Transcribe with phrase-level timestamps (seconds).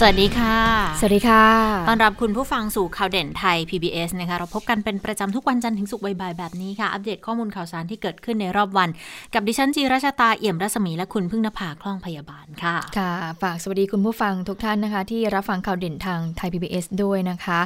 [0.00, 0.56] สวัสดีค่ะ
[0.98, 1.44] สวัสดีค่ะ
[1.88, 8.88] ต้อนรับคุณผู้ฟังสู่ข่าวเด่นไทย PBS นะคะ เราพบกันเป็นประจำทุกวันจันทร์ถึงศุกร์บ่ายๆแบบนี้ค่ะ อัปเดตข้อมูลข่าวสารที่เกิดขึ้นในรอบวัน
[9.34, 17.60] กับดิฉันจีราชาตาเอี่ยมรัศมีและคุณพึ่งนภาคล่องพยาบาลค่ะ ค่ะ ฝากสวัสดีคุณผู้ฟังทุกท่านนะคะ ที่รับฟังข่าวเด่นทางไทย PBS ด้วยนะคะ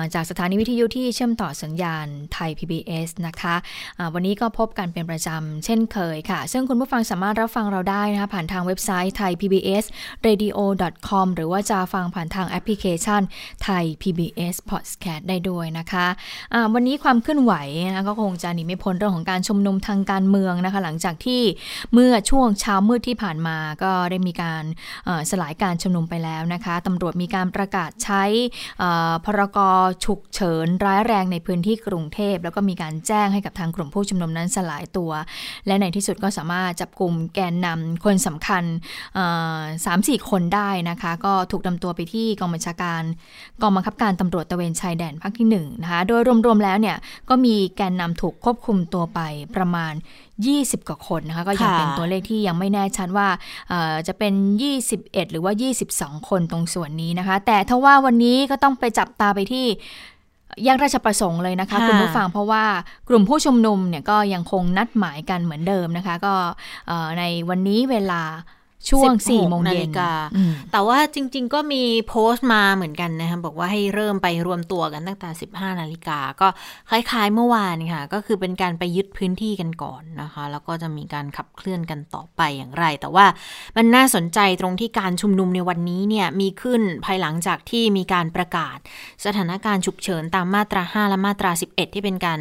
[0.00, 9.84] ะจากสถานีวิทยุที่เชื่อมต่อสัญญาณไทย PBS นะคะะวันนี้ก็พบกันเป็นประจำเช่นเคยค่ะ ซึ่งคุณผู้ฟังสามารถรับฟังเราได้นะคะผ่านทางเว็บไซต์ไทย PBS
[10.26, 10.58] radio
[11.10, 13.22] com หรือว่าจะฟังผ่านทางแอปพลิเคชัน
[13.62, 17.52] ไทย PBS Podcast ได้ด้วยนะคะะวันนี้ความเคลื่อนไหว
[17.86, 21.42] นะก็คงจะหนีไม่พ้นเรื่องของการชุมนุมทางการเมืองนะคะ หลังจากที่
[21.92, 24.64] เมื่อช่วงเช้ามืดที่ผ่านมาก็ได้มีการ
[25.30, 28.24] สลายการชุมนุมไปแล้วนะคะตำรวจมีการประกาศใช้
[29.24, 29.58] พรก
[30.04, 35.10] ฉุกเฉินร้ายแรงในพื้นที่กรุงเทพ แล้วก็มีการแจ้งให้กับทางกลุ่มผู้ชุมนุมนั้นสลายตัว
[35.66, 38.64] และในที่สุดก็สามารถจับกลุ่มแกนนำคนสำคัญ
[39.86, 43.02] สามสี่คนได้นะคะ ก็ถูกนำตัวไปที่กองบัญชาการ
[43.62, 46.96] กองบังคับการตำรวจตะเวนชายแดนภาคที่1นนะคะโดยรวมๆแล้วเนี่ย
[47.28, 49.20] ก็มีแกนนำถูกควบคุมตัวไป
[49.56, 49.92] ประมาณ
[50.40, 53.28] 20 กว่าคนนะคะก็ยังเป็นตัวเลขที่ยังไม่แน่ชัดว่า
[54.08, 54.32] จะเป็น
[54.82, 55.52] 21 หรือว่า
[55.90, 59.66] 22 คนตรงส่วนนี้นะคะ แต่ถ้าว่าวันนี้ก็ต้องไปจับตาไปที่
[60.64, 62.64] แยกราชประสงค์เลยนะคะคุณผู้ฟังเพราะว่า
[63.08, 66.34] กลุ่มผู้ชุมนุมเนี่ยก็ยังคงนัดหมายกันเหมือนเดิมนะคะ ก็
[67.18, 68.22] ในวันนี้เวลา
[68.90, 69.90] ช่วงสี่โมงเย็น
[70.72, 76.48] แต่ว่าจริง ๆ ก็มีโพสต์มาเหมือนกันนะคะบอกว่าให้เริ่มไปรวมตัวกันตั้งแต่ 15 นาฬิกา ก็
[76.90, 83.26] คล้ายๆเมื่อวานค่ะ ก็คือเป็นการไปยึดพื้นที่กันก่อนนะคะ แล้วก็จะมีการขับเคลื่อนกันต่อไปอย่างไร แต่ว่า
[83.76, 88.78] มันน่าสนใจตรงที่การชุมนุมในวันนี้เนี่ยมีขึ้นภายหลังจากที่มีการประกาศ
[89.24, 92.40] สถานการณ์ฉุกเฉินตามมาตรา 5 และมาตรา 11 ที่เป็นการ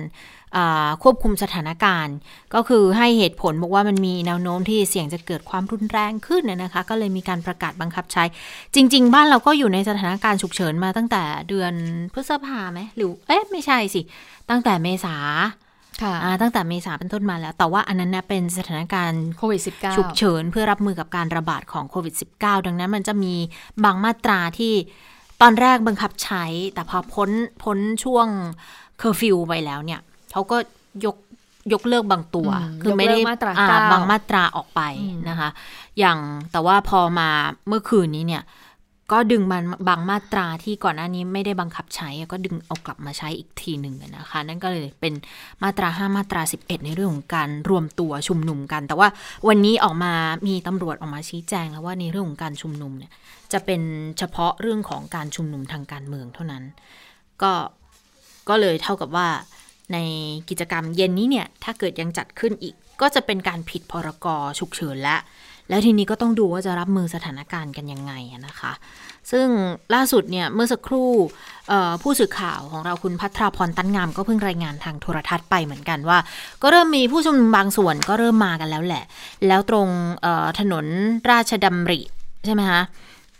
[1.03, 2.15] ควบคุมสถานการณ์
[2.53, 8.23] ก็คือให้เหตุผลบอกว่ามันมีแนวโน้มที่เสี่ยงจะเกิดความรุนแรงขึ้นนะคะ ก็เลยมีการประกาศบังคับใช้
[8.75, 11.73] จริง ๆ บ้านเราก็อยู่ในสถานการณ์ฉุกเฉินมาตั้งแต่เดือน
[12.13, 14.01] พฤษภาไหมหรือเอ๊ะไม่ใช่สิ
[14.49, 15.15] ตั้งแต่เมษา
[16.01, 23.33] ค่ะตั้งแต่เมษาเป็นต้นมาแล้ว แต่ว่าอันนั้นนะเป็นสถานการณ์โควิด -19 ฉุกเฉินเพื่อรับมือกับการระบาดของโควิด -19 ดังนั้นมันจะมี
[23.83, 24.73] บางมาตราที่
[25.41, 26.43] ตอนแรกบังคับใช้
[26.73, 27.29] แต่พอพ้น
[27.63, 28.27] พ้นช่วง
[28.99, 30.01] เคอร์ฟิวไปแล้วเนี่ย
[30.35, 30.57] เขาก็
[31.05, 31.17] ยก
[31.73, 32.49] ยกเลิกบางตัว
[32.81, 33.51] คือไม่ได้มาตรา
[33.91, 34.81] บางมาตราออกไป
[35.29, 35.49] นะคะ
[35.99, 36.17] อย่าง
[36.51, 37.29] แต่ว่าพอมา
[37.67, 38.43] เมื่อคืนนี้เนี่ย
[39.11, 45.13] ก็ดึงมันบางมาตราที่ก่อนหน้านี้ไม่ได้บังคับใช้ก็ดึงเอากลับมาใช้อีกทีหนึ่งนะคะ นั่นก็เลยเป็น
[45.63, 49.07] มาตรา 5 มาตรา 11 ในเรื่องของการรวมตัวชุมนุมกัน แต่ว่า
[49.47, 50.13] วันนี้ออกมา
[50.47, 53.11] มีตำรวจออกมาชี้แจงแล้วว่าในเรื่องของการชุมนุมเนี่ย
[53.53, 53.81] จะเป็น
[54.17, 56.63] เฉพาะเรื่องของการชุมนุมทางการเมืองเท่านั้น
[57.41, 57.51] ก็
[58.49, 59.27] ก็เลยเท่ากับว่า
[59.93, 59.97] ใน
[60.49, 64.25] กิจกรรมเย็นนี้เนี่ยถ้าเกิดยังจัดขึ้นอีก ก็จะเป็นการผิดพรก
[64.59, 65.17] ฉุกเฉินและ
[65.69, 68.13] แล้วทีนี้ก็ต้องดูว่าจะรับมือสถานการณ์กันยังไง
[68.47, 68.73] นะคะ
[69.31, 69.47] ซึ่ง
[69.93, 71.11] ล่าสุดเนี่ยเมื่อสักครู่
[72.01, 76.17] ผู้สื่อข่าวของเราคุณพัทราพรตั้นงามก็เพิ่งรายงานทางโทรทัศน์ไปเหมือนกันว่า
[76.61, 79.03] ก็เริ่มมีผู้ชุมนุมบางส่วนก็เริ่มมากันแล้วแหละ
[79.47, 79.87] แล้วตรง
[80.59, 80.85] ถนน
[81.31, 81.99] ราชดำริ
[82.45, 82.81] ใช่ไหมคะ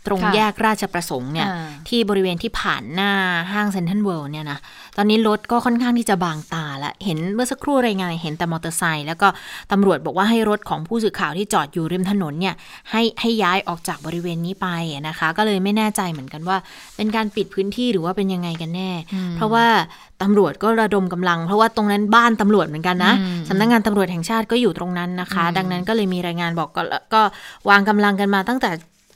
[0.06, 1.48] ตรงแยกราชประสงค์เนี่ย
[1.88, 3.10] ที่บริเวณที่ผ่านหน้า
[3.52, 4.58] ห้างเซ็นทรัลเวิลด์เนี่ยนะ
[4.96, 9.28] ตอนนี้รถก็ค่อนข้างที่จะบางตาแล้วเห็นเมื่อสักครู่รายงานเห็นแต่มอเตอร์ไซค์แล้วก็
[9.72, 12.54] ตำรวจบอกว่าให้รถของผู้สื่อข่าวที่จอดอยู่ริมถนนเนี่ย
[12.90, 14.68] ให้ให้ย้ายออกจากบริเวณนี้ไป
[15.08, 16.56] นะคะ ก็เลยไม่แน่ใจเหมือนกันว่า
[16.96, 18.90] เป็นการปิดพื้นที่หรือว่าเป็นยังไงกันแน่
[19.36, 19.66] เพราะว่า
[20.22, 23.12] ตำรวจก็ระดมกำลัง เพราะว่าตรงนั้นบ้านตำรวจเหมือนกันนะ
[23.48, 26.82] สำนักงงานตำรวจแห่งชาติก็อยู่ตรงนั้นนะคะ ดังนั้นก็เลยมีรายงานบอกก็
[27.14, 27.22] ก็
[27.68, 28.70] วางกำลังกันมาตั้งแต่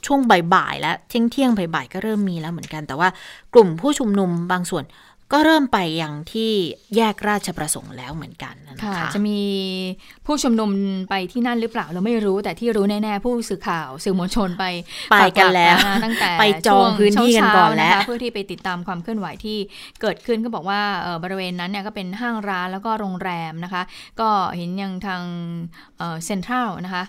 [0.05, 0.19] ช่วง
[0.53, 3.09] บ่ายๆแล้วเที่ยงเที่ยงบ่ายๆก็เริ่มมีแล้วเหมือนกัน แต่ว่า
[3.53, 4.85] กลุ่มผู้ชุมนุมบางส่วน
[5.35, 6.51] ก็เริ่มไปอย่างที่
[6.95, 9.39] แยกราชประสงค์แล้วเหมือนกันนะคะจะมี
[10.25, 10.69] ผู้ชุมนุม
[11.09, 14.65] ไปที่นั่นหรือเปล่าเราไม่รู้ แต่ที่รู้แน่ๆผู้สื่อข่าว สื่อมวลชนไป
[15.11, 19.57] ไปกันแล้วตั้งแต่ไปจองพื้นที่กันก่อนแล้วเพื่อที่ไปติดตามความเคลื่อนไหวที่
[20.01, 20.81] เกิดขึ้นก็บอกว่า
[21.23, 23.83] บริเวณนั้นเนี่ยก็เป็นห้างร้านแล้วก็โรงแรมนะคะ
[24.19, 25.21] ก็เห็นยังทาง
[26.25, 27.03] เซ็นทรัลนะคะ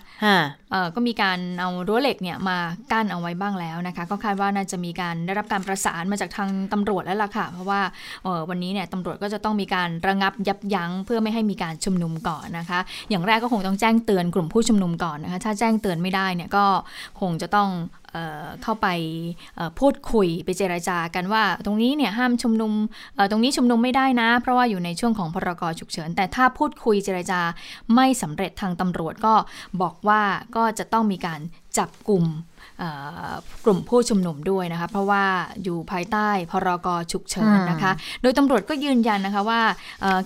[0.95, 2.57] ก็มีการเอารั้วเหล็กเนี่ยมา
[2.91, 7.81] กั้นเอาไว้บ้างแล้วนะคะ ก็คาดว่าน่าจะมีการได้รับการประสานมาจากทางตำรวจแล้วล่ะค่ะ เพราะว่า
[8.49, 12.79] วันนี้เนี่ยตำรวจก็จะต้องมีการระงับยับยั้งเพื่อไม่ให้มีการชุมนุมก่อนนะคะ
[13.09, 16.65] อย่างแรกก็คงต้องแจ้งเตือนกลุ่มผู้ชุมนุมก่อนนะคะ ถ้าแจ้งเตือนไม่ได้เนี่ยก็
[17.21, 17.69] คงจะต้อง
[18.63, 18.87] เข้าไป
[19.79, 22.71] พูดคุยไปเจราจากันว่า ตรงนี้เนี่ยห้ามชุมนุม
[23.31, 27.41] ตรงนี้ชุมนุมไม่ได้นะ เพราะว่าอยู่ในช่วงของพรกฉุกเฉิน แต่ถ้าพูดคุยเจราจา
[27.95, 29.33] ไม่สำเร็จทางตำรวจก็
[29.81, 30.21] บอกว่า
[30.55, 31.39] ก็จะต้องมีการ
[31.77, 32.25] จับกลุ่ม
[33.65, 35.23] กลุ่มผู้ชุมนุมด้วยนะคะ เพราะว่า
[35.63, 39.61] อยู่ภายใต้พรกฉุกเฉินนะคะ โดยตำรวจก็ยืนยันนะคะว่า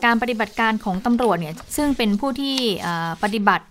[0.05, 2.55] การปฏิบัติการของตำรวจเนี่ยซึ่งเป็นผู้ที่
[3.23, 3.65] ปฏิบัติ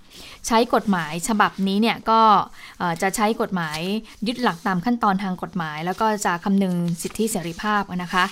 [0.46, 2.20] ใช้กฎหมายฉบับนี้เนี่ยก็
[3.02, 3.78] จะใช้กฎหมาย
[4.26, 8.24] ยึดหลักตามขั้นตอนทางกฎหมาย แล้วก็จะคำนึงสิทธิเสรีภาพนะคะ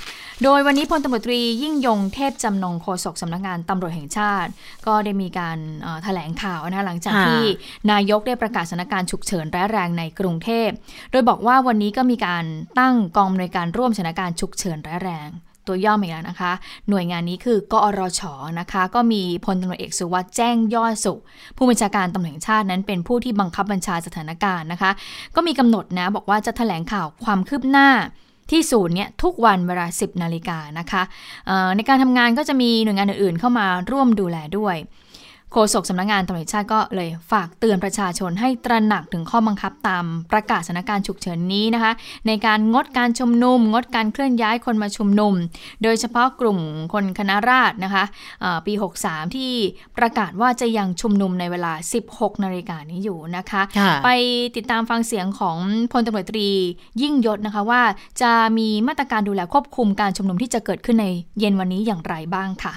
[0.45, 4.51] โดยวันนี้พลตำรวจตรียิ่งยงเทพจำนงโฆษกสำนักงานตำรวจแห่งชาติ
[4.87, 5.59] ก็ได้มีการ
[6.05, 7.43] แถลงข่าวนะหลังจากที่
[7.91, 10.69] นายกได้ประกาศสถานการณ์ฉุกเฉินร้ายแรงในกรุงเทพ
[11.11, 12.45] โดยบอกว่าวันนี้ก็มีการ
[12.79, 15.31] ตั้งกองอำนวยการร่วมสถานการณ์ฉุกเฉินร้ายแรง
[15.67, 16.53] ตัวย่อมอีกแล้วนะคะ
[16.89, 18.23] หน่วยงานนี้คือกอรช
[18.61, 21.15] นะคะ ก็มีพลตำรวจเอกสุวัสด์แจ้งยอดสุ
[21.57, 24.91] ผู้บัญชาการตำรวจแห่งชาตินั้นเป็นผู้ที่บังคับบัญชาสถานการณ์นะคะ
[25.35, 27.89] ก็มีกำหนดนะบอกว่าจะถแถลงข่าวความคืบหน้า
[28.51, 31.03] ที่ศูนย์เนี่ยทุกวันเวลา 10 นาฬิกานะคะ
[31.77, 34.77] ในการทำงานก็จะมีหน่วยงานอื่นๆเข้ามาร่วมดูแลด้วย
[35.57, 41.93] โฆษกสำนักงงานตำรวจชาติก็เลยฝากเตือนประชาชนให้ตระหนักถึงข้อบังคับตามประกาศสถานการณ์ฉุกเฉินนี้นะคะ
[42.27, 45.35] ในการงดการชุมนุม งดการเคลื่อนย้ายคนมาชุมนุม
[45.83, 46.59] โดยเฉพาะกลุ่ม
[46.93, 48.05] คนคณะราษฎรนะคะ
[48.67, 48.73] ปี
[49.05, 49.53] 63 ที่
[49.99, 51.73] ประกาศว่าจะยังชุมนุมในเวลา
[52.09, 53.63] 16 นาฬิกานี้อยู่นะคะ
[54.05, 54.09] ไป
[54.57, 55.57] ติดตามฟังเสียงของ
[55.93, 56.49] พลตำรวจตรี
[57.03, 57.83] ยิ่งยศนะคะว่า
[58.23, 61.07] จะมีมาตรการดูแลควบคุมการชุมนุมที่จะเกิดขึ้นใน
[61.39, 62.75] เย็นวันนี้อย่างไรบ้างค่ะ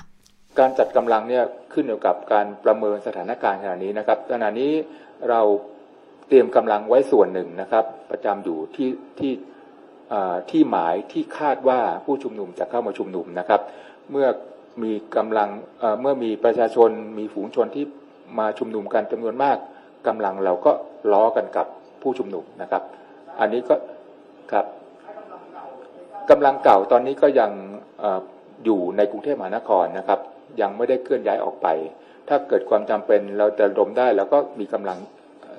[0.59, 1.43] การจัดกำลังเนี่ย
[1.77, 4.71] ขึ้นอยู่กับการประเมินสถานการณ์ขณะนี้นะครับขณะนี้
[5.29, 5.41] เรา
[6.27, 8.89] เตรียมกำลังไว้ส่วนหนึ่งนะครับ ประจำอยู่ที่
[9.19, 9.33] ที่
[10.49, 13.61] ที่หมายที่คาดว่าผู้ชุมนุมจะเข้ามาชุมนุมนะครับ
[14.11, 14.27] เมื่อ
[14.83, 15.49] มีกำลัง
[16.01, 17.85] เมื่อมีประชาชนมีฝูงชนที่
[18.39, 19.57] มาชุมนุมกันจำนวนมาก
[20.07, 20.71] กำลังเราก็
[21.11, 21.67] ล้อกันกับ
[22.01, 22.83] ผู้ชุมนุมนะครับ
[23.39, 23.75] อันนี้ก็
[24.51, 24.65] ครับ
[26.29, 27.51] กำลังเก่าตอนนี้ก็ยัง
[28.65, 30.19] อยู่ในกรุงเทพมหานครนะครับ
[30.61, 31.67] ยังไม่ได้เคลื่อนย้ายออกไป
[32.29, 34.97] ถ้าเกิดความจำเป็นเราจะรมได้แล้วก็มีกำลัง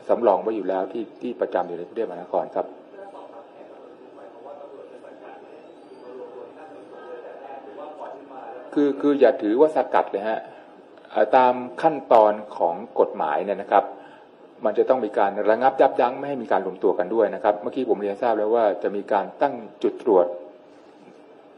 [0.08, 2.66] สำรองไว้อยู่แล้วที่ที่ประจำอยู่ในกรุงเทพมหานครครับ
[8.74, 10.40] คือคืออย่าถือว่าสกัดเลยฮะ
[11.36, 13.84] ตามขั้นตอนของกฎหมายเนี่ยนะครับ
[14.64, 20.26] มันจะต้องมีการระงับยับยั้งไม่ให้มีการรวมตัวกันด้วยนะครับ เมื่อกี้ผมเรียนทราบแล้วว่าจะมีการตั้งจุดตรวจ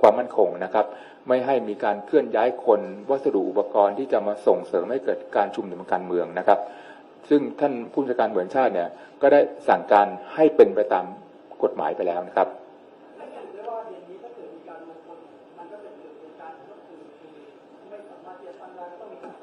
[0.00, 0.86] ความมั่นคงนะครับ
[1.28, 2.80] ไม่ให้มีการเคลื่อนย้ายคน
[3.10, 6.58] วัสดุอุปกรณ์ที่จะมาส่งเสริมให้เกิดการชุมนุมการเมืองนะครับ
[7.28, 8.88] ซึ่งท่านผู้จัดการเหมือนชาติเนี่ย
[9.22, 11.04] ก็ได้สั่งการให้เป็นไปตาม
[11.62, 12.48] กฎหมายไปแล้วนะครับ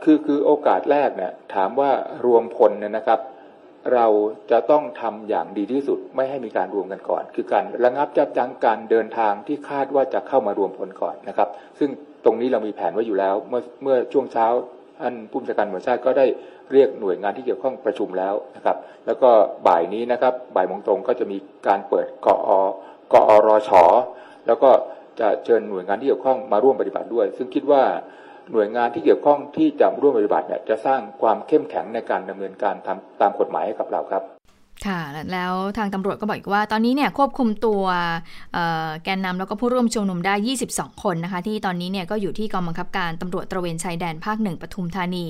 [0.03, 1.91] คือคือโอกาสแรกเนี่ยถามว่า
[2.25, 3.19] รวมพลเนี่ยนะครับ
[3.93, 4.07] เรา
[4.51, 11.49] จะต้องทำอย่างดีที่สุดไม่ให้มีการรวมกันก่อน คือการระงับจับยั้งการเดินทางที่คาดว่าจะเข้ามารวมพลก่อนนะครับ
[11.79, 11.89] ซึ่ง
[12.25, 14.47] ตรงนี้เรามีแผนไว้อยู่แล้ว เมื่อเมื่อช่วงเช้า
[14.99, 16.25] ท่านผู้บัญชาการหน่วยชาติก็ได้
[16.71, 19.29] เรียกหน่วยงานที่เกี่ยวข้องประชุมแล้วนะครับ แล้วก็
[19.67, 21.37] บ่ายนี้นะครับบ่ายมงตรงก็จะมี
[21.67, 22.35] การเปิดกอ
[23.13, 23.71] กอรช
[24.47, 24.69] แล้วก็
[25.19, 27.83] จะเชิญหน่วยงานที่เกี่ยวข้องมาร่วมปฏิบัติด้วย ซึ่งคิดว่า
[28.51, 34.36] หน่วยงานที่เกี่ยวข้องที่จะร่วมปฏิบัติเนี่ยจะสร้างความเข้มแข็งในการดำเนินการทำตามกฎหมายให้กับเราครับ
[34.85, 35.01] ค่ะ
[35.33, 37.83] แล้วทางตำรวจก็บอกอีกว่า ตอนนี้เนี่ยควบคุมตัว
[39.03, 40.33] แกนนำแล้วก็ผู้ร่วมชุมนุมได้
[40.67, 45.27] 22 คนนะคะ ที่ตอนนี้เนี่ยก็อยู่ที่กองบังคับการตำรวจตระเวนชายแดนภาคหนึ่งปทุมธานี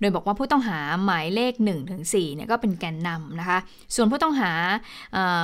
[0.00, 3.58] โดยบอกว่าผู้ต้องหาหมายเลข1ถึง4เนี่ยก็เป็นแกนนำนะคะ
[3.94, 4.52] ส่วนผู้ต้องหา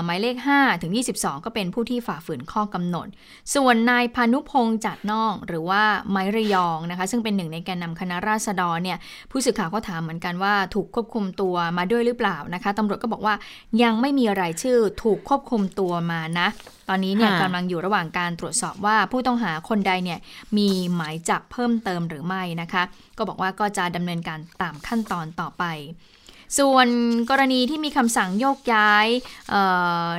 [0.05, 3.07] หมายเลข5ถึง22 ก็เป็นผู้ที่ฝ่าฝืนข้อกำหนด
[3.55, 8.99] ส่วนนายพานุพงษ์จัดนอกหรือว่าไมระยองนะคะ ซึ่งเป็นหนึ่งในแกนนำคณะราษฎรเนี่ย
[9.31, 13.35] ผู้สื่อข่าวก็ถามเหมือนกันว่าถูกควบคุมตัวมาด้วยหรือเปล่านะคะตำรวจก็บอกว่า
[13.83, 16.49] ยังไม่มีรายชื่อถูกควบคุมตัวมานะ
[16.89, 20.19] ตอนนี้เนี่ยกำลังอยู่ระหว่างการตรวจสอบว่าผู้ต้องหาคนใดเนี่ย
[20.57, 22.83] มีหมายจับเพิ่มเติมหรือไม่นะคะ
[23.19, 25.65] ก็บอกว่าก็จะดำเนินการตามขั้นตอนต่อไป
[26.59, 26.89] ส่วน
[27.31, 29.07] กรณีที่มีคำสั่งโยกย้าย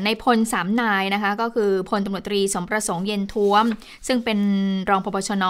[0.06, 3.66] ในพลสามนายนะคะ ก็คือพลตำรวจตรีสมประสงค์เย็นท้วม
[4.08, 4.40] ซึ่งเป็น
[4.90, 5.46] รองพบชน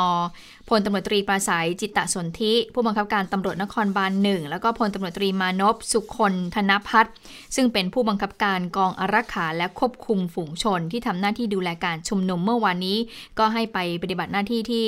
[0.72, 7.14] พลตำรวจตรีปราศัยจิตตสนธิผู้บังคับการตำรวจนครบาลหนึ่งแล้วก็พลตำรวจตรีมานพสุคนธนพัฒน์
[7.56, 12.98] ซึ่งเป็นผู้บังคับการกองอารักขาและควบคุมฝูงชน ที่ทำหน้าที่ดูแลการชุมนุมเมื่อวานนี้
[13.40, 14.86] ก็ให้ไปปฏิบัติหน้าที่ที่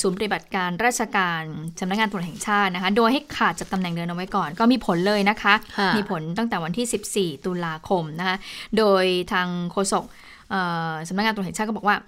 [0.00, 1.42] ศูนย์ปฏิบัติการราชการ
[1.80, 5.54] สำนักงานตำรวจแห่งชาตินะคะโดยให้ขาดจากตำแหน่งเดิมเอาไว้ก่อน ก็มีผลเลยนะคะ
[5.96, 8.36] มีผลตั้งแต่วันที่ 14 ตุลาคมนะคะ
[8.78, 10.04] โดยทางโฆษก
[11.08, 11.98] สำนักงานตำรวจแห่งชาติก็บอกว่า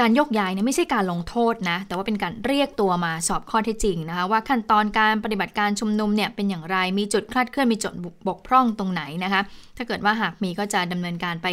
[0.00, 7.94] การยกย้ายเนี่ยไม่ใช่การลงโทษนะ แต่ว่าเป็นการเรียกตัวมาสอบข้อเท็จจริงนะคะว่าขั้นตอนการปฏิบัติการชุมนุมเนี่ยเป็นอย่างไรมีจุดคลาดเคลื่อนมีจุด
[8.28, 9.42] บกพร่องตรงไหนนะคะ
[9.76, 11.48] ถ้าเกิดว่าหากมีก็จะดำเนินการไป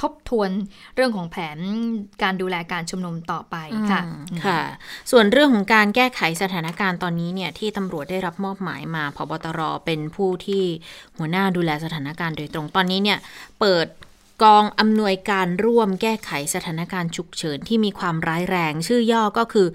[0.00, 0.50] ทบทวน
[0.96, 1.58] เรื่องของแผน
[2.22, 3.56] การดูแลการชุมนุมต่อไป
[3.90, 4.60] ค่ะอืมค่ะ
[5.10, 10.62] ส่วนเรื่องของการแก้ไขสถานการณ์ตอนนี้เนี่ยที่ตำรวจได้รับมอบหมายมาพบตรเป็นผู้ที่
[11.18, 13.18] หัวหน้าดูแลสถานการณ์โดยตรงตอนนี้เนี่ย
[13.60, 13.86] เปิด
[14.42, 19.68] กองอำนวยการร่วมแก้ไขสถานการณ์ฉุกเฉินที่มีความร้ายแรง ชื่อย่อก็คือ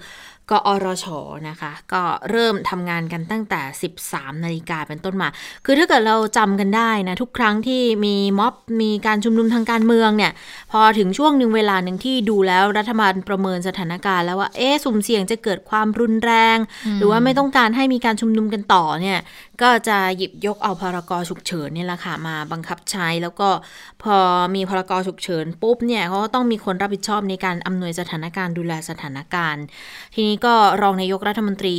[0.50, 1.06] กอรช
[1.48, 3.60] นะคะ ก็เริ่มทำงานกันตั้งแต่
[4.02, 5.28] 13 นาฬิกาเป็นต้นมา
[5.64, 10.32] คือถ้าเกิดเราจำกันได้นะ ทุกครั้งที่มีม็อบมีการชุมนุมทางการเมืองเนี่ย
[10.72, 16.58] พอถึงช่วงหนึ่งเวลาหนึ่งที่ดูแล้วรัฐบาลประเมินสถานการณ์แล้วว่า เอ๊ะสุ่มเสี่ยงจะเกิดความรุนแรง
[16.98, 19.18] หรือว่าไม่ต้องการให้มีการชุมนุมกันต่อเนี่ย
[19.62, 23.48] ก็จะหยิบยกเอาพรกฉุกเฉินนี่แหละค่ะมาบังคับใช้ แล้วก็
[24.02, 24.16] พอ
[24.54, 29.64] มีพรกฉุกเฉินปุ๊บเนี่ยเขาก็ต้องมีคนรับผิดชอบในการอำนวยสถานการณ์ดูแลสถานการณ์
[30.14, 31.76] ทีนี้ก็รองนายกรัฐมนตรี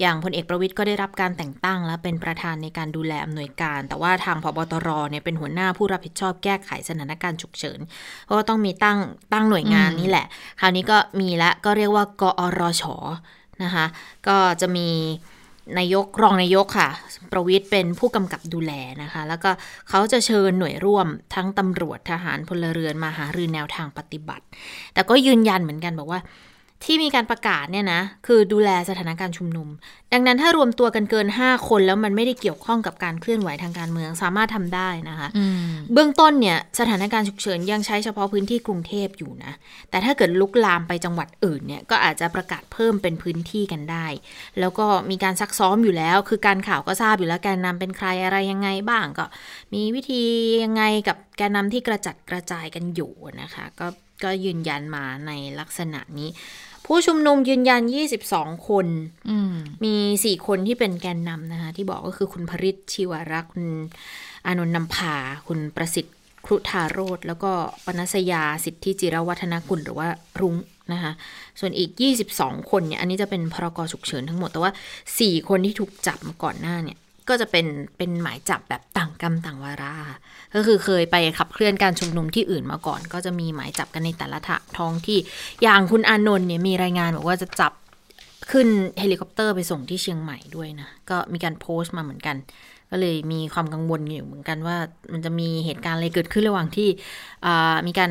[0.00, 7.78] อย่างพลเอกประวิทย์ก็ได้รับการแต่งตั้ง และเป็นประธานในการดูแลอำนวยการ แต่ว่าทางพบตรเนี่ยเป็นหัวหน้าผู้รับผิดชอบแก้ไขสถานการณ์ฉุกเฉิน
[8.30, 8.98] ก็ต้องมีตั้ง
[9.32, 10.26] ตั้งหน่วยงานนี้แหละ
[10.60, 12.84] คราวนี้ก็มีและก็เรียกว่ากอรช
[13.64, 13.86] นะคะ
[14.28, 14.88] ก็จะมี
[15.78, 16.88] นายกรองนายกค่ะ
[17.32, 19.50] ประวิทย์เป็นผู้กำกับดูแลนะคะ แล้วก็
[19.88, 24.44] เขาจะเชิญหน่วยร่วมทั้งตำรวจทหารพลเรือนมาหารือแนวทางปฏิบัติ
[24.94, 26.20] แต่ก็ยืนยันเหมือนกันบอกว่า
[26.84, 29.68] ที่มีการประกาศเนี่ยนะ คือดูแลสถานการณ์ชุมนุม
[30.12, 39.52] ดังนั้นถ้ารวมตัวกันเกิน 5 คนแล้วมันไม่ได้เกี่ยวข้องกับการเคลื่อนไหวทางการเมืองสามารถทำได้นะคะอืมเบื้องต้นเนี่ยสถานการณ์ฉุกเฉินยังใช้เฉพาะพื้นที่กรุงเทพอยู่นะ
[39.90, 44.06] แต่ถ้าเกิดลุกลามไปจังหวัดอื่นเนี่ยก็อาจจะประกาศเพิ่มเป็นพื้นที่กันได้
[44.60, 49.26] แล้วก็มีการซักซ้อมอยู่แล้ว คือการข่าวก็ทราบอยู่แล้วแกนนำเป็นใครอะไรยังไงบ้างก็
[49.74, 50.22] มีวิธี
[50.64, 53.12] ยังไงกับแกนนำที่กระจัดกระจายกันอยู่
[53.42, 53.86] นะคะ ก็
[54.24, 56.28] ก็ยืนยันมาในลักษณะนี้
[56.86, 57.82] ผู้ชุมนุมยืนยัน
[58.24, 58.86] 22 คน
[59.30, 63.66] อืมมี4คนที่เป็นแกนนำนะคะ ที่บอกก็คือคุณพริชชีวรักษ์คุณ
[64.46, 65.14] อานนท์นำพา
[65.48, 67.52] คุณประสิทธิ์ครุธาโรธแล้วก็
[67.84, 70.08] ปนัสยาสิทธิจิรวัฒนกุลหรือว่า
[70.40, 70.56] รุ้ง
[70.92, 71.12] นะคะ
[71.60, 71.90] ส่วนอีก
[72.30, 74.72] 22 คนเนี่ย อันนี้จะเป็นพรกฉุกเฉินทั้งหมด แต่ว่า
[75.10, 76.98] 4 คนที่ถูกจับมาก่อนหน้าเนี่ย
[77.28, 79.92] ก็จะเป็นเป็นหมายจับแบบต่างกรรมต่างวาระ
[80.54, 84.38] ก็คือเคยไปขับเคลื่อนการชุมนุมที่อื่นมาก่อน ก็จะมีหมายจับกันในแต่ละ
[84.78, 85.18] ท้องที่
[85.62, 87.72] อย่างคุณอานนท์เนี่ยมีรายงานบอกว่าจะจับ
[88.50, 88.68] ขึ้น
[89.00, 92.36] เฮลิคอปเตอร์ไปส่งที่เชียงใหม่ด้วยนะ ก็มีการโพสต์มาเหมือนกัน
[92.90, 94.76] ก็เลยมีความกังวลอยู่เหมือนกันว่า
[95.12, 96.88] มันจะมีเหตุการณ์อะไรเกิดขึ้นระหว่างที่
[97.86, 98.10] มีการ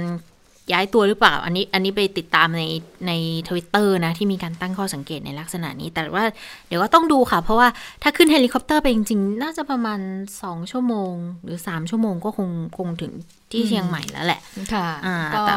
[0.74, 2.64] ย้ายตัวหรือเปล่า อันนี้อันนี้ไปติดตามใน
[3.08, 3.12] ใน
[3.48, 6.24] ทวิตเตอร์นะ ที่มีการตั้งข้อสังเกตในลักษณะนี้ แต่ว่า
[6.68, 7.68] เดี๋ยวก็ต้องดูค่ะ เพราะว่า
[8.04, 10.00] ถ้าขึ้นเฮลิคอปเตอร์ไปจริงๆ น่าจะประมาณ
[10.36, 11.14] 2 ชั่วโมง
[11.44, 13.14] หรือ 3 ชั่วโมงก็คงคงถึง
[13.52, 14.40] ที่เชียงใหม่แล้วแหละ
[14.74, 15.56] ค่ะอ่าก็แต่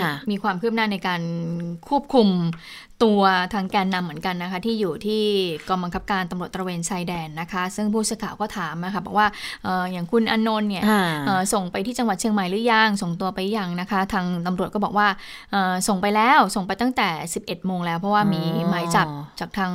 [0.00, 1.22] ค่ะมีความคืบหน้าในการ
[1.88, 2.28] ควบคุม
[3.02, 3.22] ตัว
[3.54, 5.22] ทางแกนนำเหมือนกันนะคะ ที่อยู่ที่
[5.68, 9.26] กองบังคับการตำรวจตระเวนชายแดนนะคะ ซึ่งผู้สื่อข่าวก็ถามนะคะบอกว่า
[9.64, 15.08] เอออย่างคุณอนนท์เนี่ยอ่าเอ่อส่งไปที่จังหวัดเชียงใหม่หรือยังส่งตัวไปยังนะคะ ทางตำรวจก็บอกว่า
[15.52, 17.08] เอ่อส่งไปแล้วส่งไปตั้งแต่
[17.38, 19.06] 11โมงแล้ว เพราะว่ามีอ๋อหมายจับ
[19.40, 19.72] จากทาง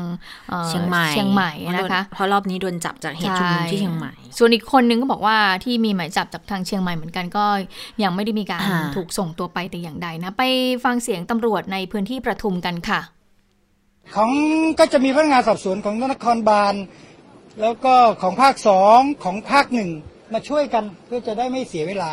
[0.51, 7.45] อ่อเชียงใหม่เชียงใหม่นะคะเพราะรอบนี้โดนจับจากเหตุชุมนุมที่เชียงใหม่ ส่วนอีกคนนึงก็บอกว่าที่มีหมายจับจากทางเชียงใหม่เหมือนกันก็
[8.03, 10.43] ยังไม่ได้มีการอ่าถูกส่งตัวไปแต่อย่างใดนะไป
[10.83, 13.01] ฟังเสียงตำรวจในพื้นที่ประทุมกันค่ะ
[14.15, 14.31] ของ
[14.79, 16.75] ก็จะมีพนักงานสอบสวนของนครบาล
[17.61, 19.89] แล้วก็ของภาคสองของภาคหนึ่ง
[20.33, 22.11] มาช่วยกันเพื่อจะได้ไม่เสียเวลา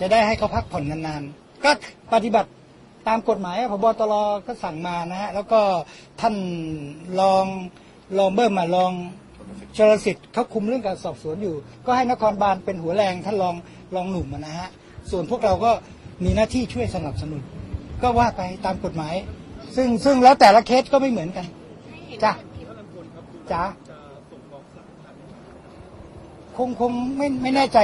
[0.00, 1.70] จะได้ให้เขาพักผ่อนนานๆก็
[2.12, 2.50] ปฏิบัติ
[3.08, 4.14] ตามกฎหมายพบตร
[4.46, 5.60] ก็สั่งมานะฮะแล้วก็
[6.20, 6.34] ท่าน
[7.20, 7.46] รอง
[8.18, 8.92] รองเบิ้มมาลอง
[9.76, 11.54] ชลสิทธิ์เขาคุมเรื่องการสอบสวนอยู่
[11.86, 13.54] ก็ให้นครบาลเป็นหัวแรงท่านรอง
[13.94, 14.68] รองหนุ่มนะฮะ
[15.10, 15.70] ส่วนพวกเราก็
[16.24, 17.42] มีหน้าที่ช่วยสนับสนุน
[18.02, 19.14] ก็ว่าไปตามกฎหมาย
[19.76, 21.46] ซึ่งซึ่งแล้วแต่ละเคสก็ไม่เหมือนกัน
[22.24, 22.32] จ้ะ
[23.52, 23.62] จ้ะ
[26.56, 27.78] คงคงไม่ไม่แน่ใจ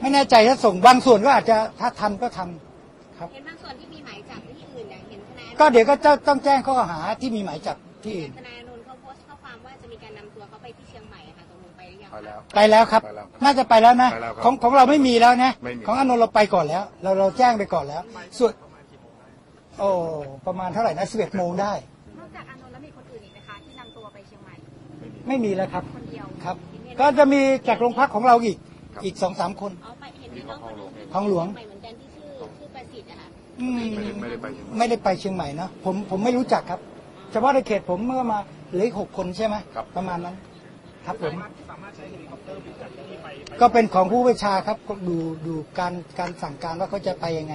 [0.00, 18.02] ไม่แน่ใจถ้าส่งบางส่วนก็อาจจะถ้าทำก็ทำครับเห็นบางส่วนที่มีหมายจับที่อื่นเนี่ยเห็นทนายก็เดี๋ยวก็จะต้องแจ้งข้อหาที่มีหมายจับที่อื่นทนายอานนท์เขาโพสต์ข้อความว่าจะมีการนำตัวเขาไปที่เชียงใหม่อะค่ะตกลงไปหรือยังไปแล้วไปแล้วครับไปแล้วครับน่าจะไปแล้วนะไปแล้วครับของของเราไม่มีแล้วนะไม่มีของอานนท์เราไปก่อนแล้ว เราเราแจ้งไปก่อนแล้ว
[18.38, 18.52] ส่วน
[19.78, 19.90] โอ้
[20.46, 21.72] ประมาณเท่าไหร่นะสิบเอ็ดโมงได้
[22.18, 24.54] นอกจากอานนท์แล้วมีคนอื่นอีกไหมคะที่นำตัวไปเชียงใหม่
[25.28, 28.56] ไม่มีแล้วครับคนเดียวครับ เห็นเห็นก็จะมีจากโรงพักของเราอีก
[29.04, 33.28] อีกสองสามคนอ๋อไปเห็นมีน้องคนหนึงที่ของหลวงเชียใม่เหมือนกันที่ชื่อชื่อประสิทธิ์อะค่ะ
[33.60, 36.80] อืมไม่ได้ไม่ได้ไปเชียงใหม่ไม่ได้ไปเชียงใหม่นะผมผมไม่รู้จักครับ
[37.32, 38.38] เฉพาะในเขตผมเมื่อมา
[38.70, 40.36] เหลืออีกหกคนใช่ไหมครับ ประมาณนั้น
[41.06, 41.34] ครับผม
[43.60, 47.54] ก็เป็นของผู้บัญชาครับก็ดูดูการการสั่งการว่าเขาจะไปยังไง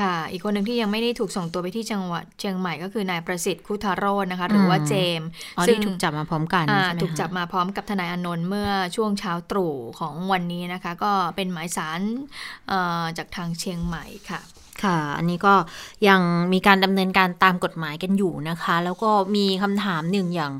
[0.00, 12.00] ค่ะ อีกคนหนึ่งที่ยังไม่ได้ถูกส่งตัวไปที่จังหวัดเชียงใหม่ก็คือนายประสิทธิ์คุทาโรจน์นะคะ หรือว่าอืมเจมส์อ๋อซึ่ที่ถูกจับมาพร้อมกันอ่าใช่ไหมถูกจับคะมาพร้อมกับทนายอานนท์เมื่อช่วงเช้าตรู่ของวันนี้นะคะ ก็เป็นหมายสาร
[12.68, 14.40] เอ่อจากทางเชียงใหม่ค่ะ
[14.82, 15.54] ค่ะ อันนี้ก็
[16.08, 16.20] ยัง
[16.52, 20.52] มีการดำเนินการตามกฎหมายกันอยู่นะคะ แล้วก็มีคำถามหนึ่งอย่าง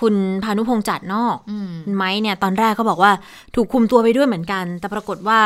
[0.00, 0.14] คุณ
[0.44, 3.12] พานุพงษ์จัดนอกอืมไม้เนี่ยตอนแรกก็บอกว่า
[3.54, 5.40] ถูกคุมตัวไปด้วยเหมือนกัน แต่ปรากฏว่า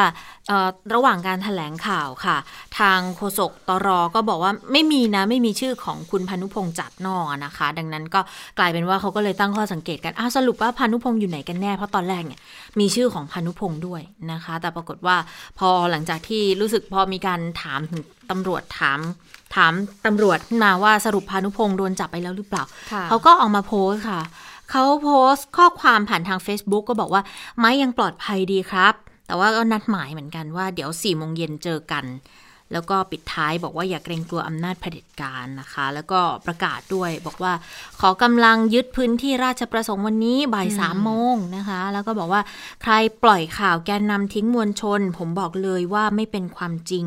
[0.48, 2.36] เอ่อระหว่างการถแถลงข่าวค่ะ
[2.78, 8.20] ทางโฆษกตรก็บอกว่าไม่มีนะไม่มีชื่อของคุณพานุพงษ์จัดนอกอะนะคะ ดังนั้นก็
[8.58, 12.40] กลายเป็นว่าเขาก็เลยตั้งข้อสังเกตกันอ้าวสรุปว่าพานุพงษ์อยู่ไหนกันแน่เพราะตอนแรกเนี่ย
[12.80, 15.16] มีชื่อของพานุพงษ์ด้วยนะคะ แต่ปรากฏว่า
[15.58, 19.00] พอหลังจากที่รู้สึกพอมีการถามถึงตำรวจถาม
[19.54, 19.74] ถาม
[20.06, 24.20] ตำรวจขึ้นมาว่าสรุปพานุพงษ์โดนจับไปแล้วหรือเปล่าค่ะเขาก็ออกมาโพสต์ค่ะ
[24.70, 27.22] เขาโพสต์ข้อความผ่านทาง Facebook ก็บอกว่า
[27.58, 28.94] ไม้ยังปลอดภัยดีครับ
[29.26, 32.04] แต่ว่าก็นัดหมายเหมือนกันว่าเดี๋ยว4ี่โมงเย็นเจอกัน
[32.72, 37.52] แล้วก็ปิดท้ายบอกว่าอย่าเกรงกลัวอำนาจเผด็จการนะคะ แล้วก็ประกาศด้วยบอกว่า
[38.00, 42.42] ขอกำลังยึดพื้นที่ราชประสงค์วันนี้บ่ายสามโมงนะคะ แล้วก็บอกว่า
[42.82, 42.92] ใคร
[43.22, 47.04] ปล่อยข่าวแกนนำทิ้งมวลชน ผมบอกเลยว่าไม่เป็นความจริง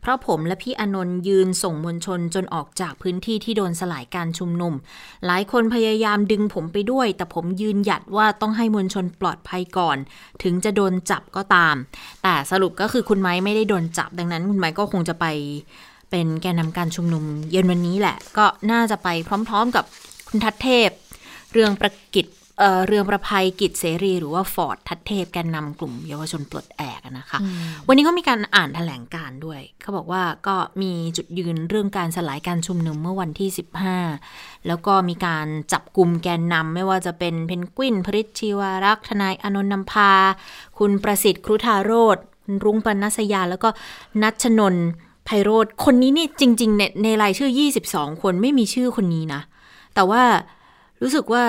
[0.00, 4.74] เพราะผมและพี่อานนท์ยืนส่งมวลชนจนออกจากพื้นที่ที่โดนสลายการชุมนุม
[5.26, 9.96] หลายคนพยายามดึงผมไปด้วย แต่ผมยืนหยัดว่าต้องให้มวลชนปลอดภัยก่อน
[10.42, 11.74] ถึงจะโดนจับก็ตาม
[12.22, 15.26] แต่สรุปก็คือคุณไม้ไม่ได้โดนจับดังนั้นคุณไม้ก็คงจะไป
[16.10, 19.08] เป็นแกนนำการชุมนุมเย็นวันนี้แหละ ก็น่าจะไป
[19.48, 19.84] พร้อมๆกับ
[20.28, 20.90] คุณทัศเทพ
[21.52, 22.26] เรืองประกิจ
[22.58, 27.38] เอ่อเรืองประภัยกิจเสรี หรือว่าฟอร์ดทัศเทพแกนนำกลุ่มเยาวชนปลดแอกอะนะคะ
[27.86, 33.48] วันนี้เขามีการอ่านแถลงการณ์ด้วย เขาบอกว่าก็มีจุดยืนเรื่องการสลายการชุมนุมเมื่อวันที่
[34.08, 40.12] 15 แล้วก็มีการจับกลุ่มแกนนำไม่ว่าจะเป็นเพนกวินพริชชีวารักษ์ทนายอานนท์นำพา
[40.78, 42.29] คุณประสิทธิ์ครุธาโรธคุณ
[42.64, 43.68] รุ้งปนัสยาแล้วก็
[44.22, 44.86] นัชนนท์
[45.24, 47.50] ไพโรธคนนี้นี่จริง ๆ ในในรายชื่อ
[47.86, 49.40] 22 คนไม่มีชื่อคนนี้นะ
[49.94, 50.22] แต่ว่า
[51.02, 51.42] รู้สึกว่า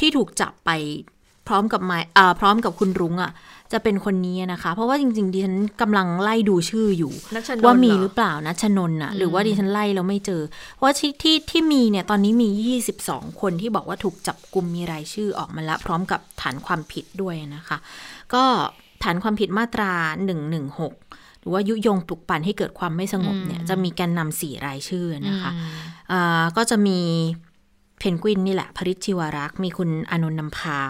[0.00, 0.70] ที่ถูกจับไป
[1.48, 3.32] พร้อมกับไม้อ่าพร้อมกับคุณรุ้งอะ
[3.72, 10.42] จะเป็นคนนี้นะคะ เพราะว่าจริงๆดิฉันกำลังไล่ดูชื่ออยู่นัชนนท์ว่ามีเหรอหรือเปล่านะชนนน่ะ หรือว่าดิฉันไล่แล้วไม่เจอ
[10.74, 12.48] เพราะว่าที่ที่ที่มีเนี่ยตอนนี้มี
[13.02, 17.78] 22 คนที่บอกว่าถูกจับกลุ่มมีรายชื่อออกมาแล้วพร้อมกับฐานความผิดด้วยนะคะ
[18.34, 18.44] ก็
[19.02, 19.92] ฐานความผิดมาตรา
[20.66, 25.50] 116 หรือว่ายุยงปลุกปั่นให้เกิดความไม่สงบเนี่ยจะมีแกนนำสี่รายชื่อนะคะ
[26.12, 27.00] อ่าก็จะมี
[27.98, 30.80] เพนกวินนี่แหละพริชชิวารักษ์มีคุณอานนท์นำพา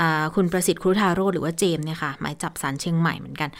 [0.00, 3.50] อ่าคุณประสิทธิ์ครุธาโรธหรือว่าเจมส์เนี่ยค่ะหมายจับสารเชียงใหม่เหมือนกัน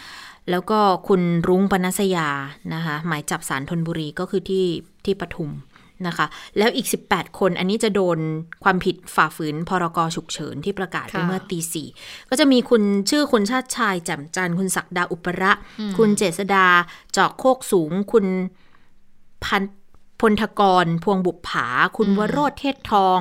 [0.50, 0.78] แล้วก็
[1.08, 2.28] คุณรุ้งปนัสยา
[2.74, 4.66] นะคะหมายจับสารธนบุรีก็คือที่
[5.04, 5.50] ที่ปทุม
[6.06, 6.26] นะคะ
[6.58, 8.18] แล้วอีก 18 คนอันนี้จะโดน
[8.64, 11.88] ความผิดฝ่าฝืนพรกฉุกเฉินที่ประกาศไปค่ะเมื่อตีสี่
[12.30, 15.52] ก็จะมีคุณชื่อคุณชาติชายแจ่มจันทร์คุณศักดาอุประ
[15.98, 16.66] คุณเจษดา
[17.12, 18.26] เจาะโคกสูง คุณ
[19.44, 19.62] พัน
[20.20, 23.20] พลทกร พวงบุปผา คุณวโรธเทศทอง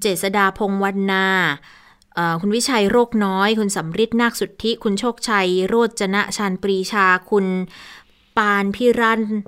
[0.00, 1.26] เจษดาพงศ์วันนา
[2.14, 7.46] เอ่อคุณวิชัยโรคน้อย คุณสำริดนาคสุทธิ คุณโชคชัย โรจนะชานปรีชา คุณ
[8.36, 9.42] ปานพิรันอืม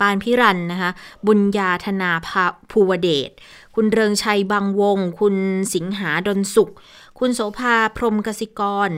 [0.00, 0.90] ปานพิรันนะคะ
[1.26, 3.30] บุญญาธนาภาภูวเดช
[3.74, 5.36] คุณเริงชัยบางวง คุณ
[5.74, 6.70] สิงหาดนสุข
[7.18, 8.90] คุณโสภาพรมกสิกร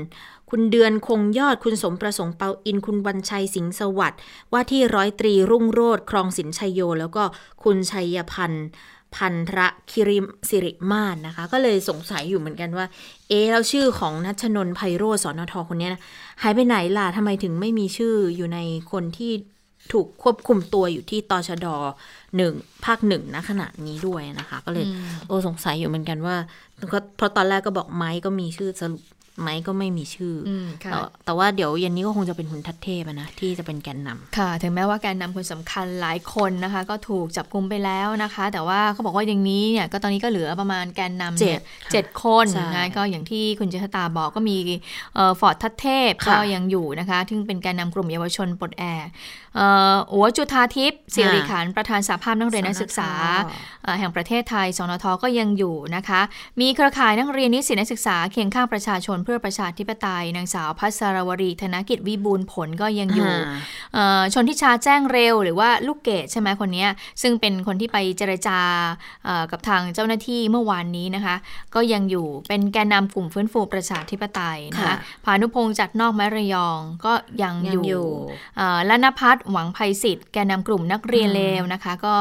[0.50, 4.20] คุณเดือนคงยอด คุณสมประสงค์เปาอิน คุณวันชัยสิงห์สวัสดิ์
[4.52, 7.22] ว่าที่ร้อยตรีรุ่งโรธครองสินชัยโย แล้วก็
[7.62, 8.66] คุณชัยพันธ์
[9.14, 12.86] พันธะคิริมสิริมาศนะคะ ก็เลยสงสัยอยู่เหมือนกันว่า
[13.28, 16.02] เอ๊ะแล้วชื่อของนัชนน์ไพโรสอนทคนเนี้ยนะ
[16.42, 18.58] หายไปไหนล่ะทำไมถึงไม่มีชื่ออยู่ใน
[18.92, 19.32] คนที่
[19.92, 21.66] ถูกควบคุมตัวอยู่ที่ตชด
[22.36, 22.52] หนึ่ง
[22.84, 24.84] ภาคหนึ่งณขณะนี้ด้วยนะคะ ก็เลย
[25.26, 26.36] โอ้สงสัยอยู่เหมือนกันว่า
[26.92, 29.02] ก็เพราะตอนแรกก็บอกไม้ก็มีชื่อสรุป
[29.42, 44.56] ไม้ก็ไม่มีชื่อออืมค่ะแต่แต่ว่าเดี๋ยวเย็นนี้ก็คงจะเป็นคุณทัศเทพอะนะ ที่จะเป็นแกนนำค่ะ ถึงแม้ว่าแกนนำคนสำคัญหลายคนนะคะ ก็ถูกจับกุมไปแล้วนะคะ แต่ว่าเขาบอกว่าอย่างนี้เนี่ยก็ตอนนี้ก็เหลือประมาณแกนนำเนี่ยเจ็ดค่ะเจ็ดคนใช่นะก็อย่างที่คุณเจษตาบอกก็มี
[45.40, 49.06] ฟอร์ดทัศเทพค่ะก็ยังอยู่นะคะซึ่งเป็นแกนนำกลุ่มเยาวชนปลดแอก
[49.56, 53.10] เอ่ออัวจุธาทิพย์สิริขันธ์ประธานสหภาพนักเรียนนักศึกษา
[53.84, 56.20] เอ่อแห่งประเทศไทยสนทก็ยังอยู่นะคะ
[56.60, 63.36] มีเครือข่ายนักเรียนนิสิตนักศึกษาเคียงข้างประชาชนเพื่อประชาธิปไตย นางสาวพัสรวรี ธนกิจวิบูลย์ผลก็ยังอยู่า
[63.94, 66.90] เอ่อชนทิชาแจ้งเร็ว หรือว่าลูกเกดใช่ไหมคนเนี้ย
[67.22, 68.58] ซึ่งเป็นคนที่ไปเจรจา
[69.24, 71.36] เอ่อกับทางเจ้าหน้าที่เมื่อวานนี้นะคะ
[71.74, 78.08] ก็ยังอยู่เป็นแกนนำกลุ่มฟื้นฟูประชาธิปไตยนะคะค่ะพานุพงษ์จัดนอกไม้ระยองก็ยังยังออยู่ยู่
[78.56, 82.16] เอ่อและนภัสหวังภัยศิษย์แกนนำกลุ่มนักเรียนเลวนะคะ ก็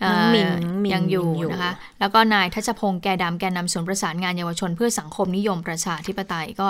[0.00, 6.68] เอ่อน้องหมิงหมิงยังอยู่อยู่นะคะแล้วก็นายทัชพงษ์แกดำแกนนำศูนย์ประสานงานเยาวชนเพื่อสังคมนิยมประชาธิปไตก็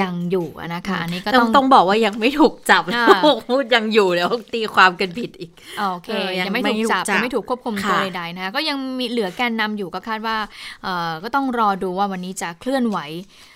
[0.00, 3.06] ยังอยู่นะคะ อันนี้ก็ต้ต้อองงต้องบอกว่ายังไม่ถูกจับอ่า
[3.48, 10.36] พูดยังอยู่แล้วตีความกันผิดอีกโอเคเออยัยังงไม่ไม่ถูกจับถูกจับยังไม่ถูกควบคุมค่ะตัวใดๆนะคะก็ยังมีเหลือแกนนำอยู่ก็คาดว่า
[10.82, 12.98] เอ่อก็ต้องรอดูว่าวันนี้จะเคลื่อนไหว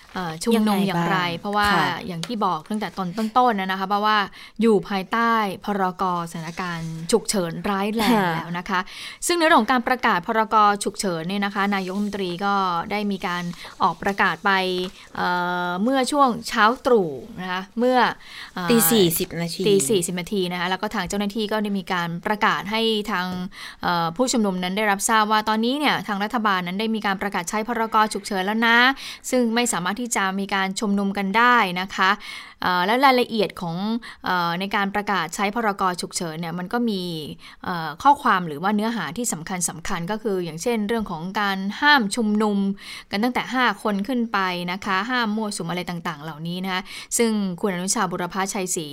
[0.43, 1.67] ชุมนุมอย่างไร เพราะว่า
[2.07, 4.17] อย่างที่บอกตั้งแต่ตอนต้นๆนะนะคะเพราะว่า
[4.61, 5.33] อยู่ภายใต้
[5.65, 8.79] พรกสถานการณ์ฉุกเฉินร้ายแรงแล้วนะคะ
[9.27, 12.53] ซึ่งในเรื่องของการประกาศพรกฉุกเฉินเนี่ยนะคะ นายกรัฐมนตรีก็
[12.91, 13.43] ได้มีการ
[13.83, 14.51] ออกประกาศไป
[15.15, 15.27] เอ่
[15.67, 17.09] อเมื่อช่วงเช้าตรู่
[17.41, 17.97] นะคะเมื่อ
[18.53, 23.27] เอ่อตีสี่สิบนาทีตีสี่สิบนาทีนะคะแล้วก็ทางเจ้าหน้าที่ก็ได้มีการประกาศให้ทาง
[23.81, 28.77] เอ่อผู้ชุมนุมนั้นได้รับทราบว่าตอนนี้เนี่ยทางรัฐบาลนั้นได้มีการประกาศใช้พรกฉุกเฉินแล้วนะ
[29.31, 32.09] ซึ่งไม่สามารถที่จะมีการชุมนุมกันได้นะคะ
[32.85, 33.75] และรายละเอียดของ
[34.27, 37.01] อในการประกาศใช้พรกฉุกเฉินเนี่ยมันก็มี
[38.03, 42.57] ข้อความหรือว่าเนื้อหาที่สำคัญสำคัญก็คืออย่างเช่นเรื่องของการห้ามชุมนุม
[43.11, 44.39] กันตั้งแต่ 5 คนขึ้นไป
[44.71, 46.81] นะคะ ห้ามมั่วสุมอะไรต่างๆ เหล่านี้นะคะ
[47.17, 48.87] ซึ่งคุณอนุชาบุรพาชัยศรี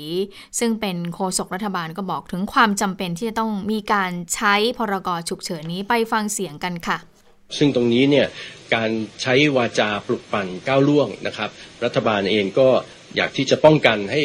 [0.59, 6.99] ซึ่งเป็นโฆษกรัฐบาลก็บอกถึงความจำเป็นที่จะต้องมีการใช้พรกฉุกเฉินนี้ไปฟังเสียงกันค่ะ
[7.57, 8.27] ซึ่งตรงนี้เนี่ย
[8.75, 8.91] การ
[9.23, 11.51] ใช้วาจาปลุกปั่นก้าวล่วงนะครับ
[11.85, 12.69] รัฐบาลเองก็
[13.17, 14.23] อยากที่จะป้องกันให้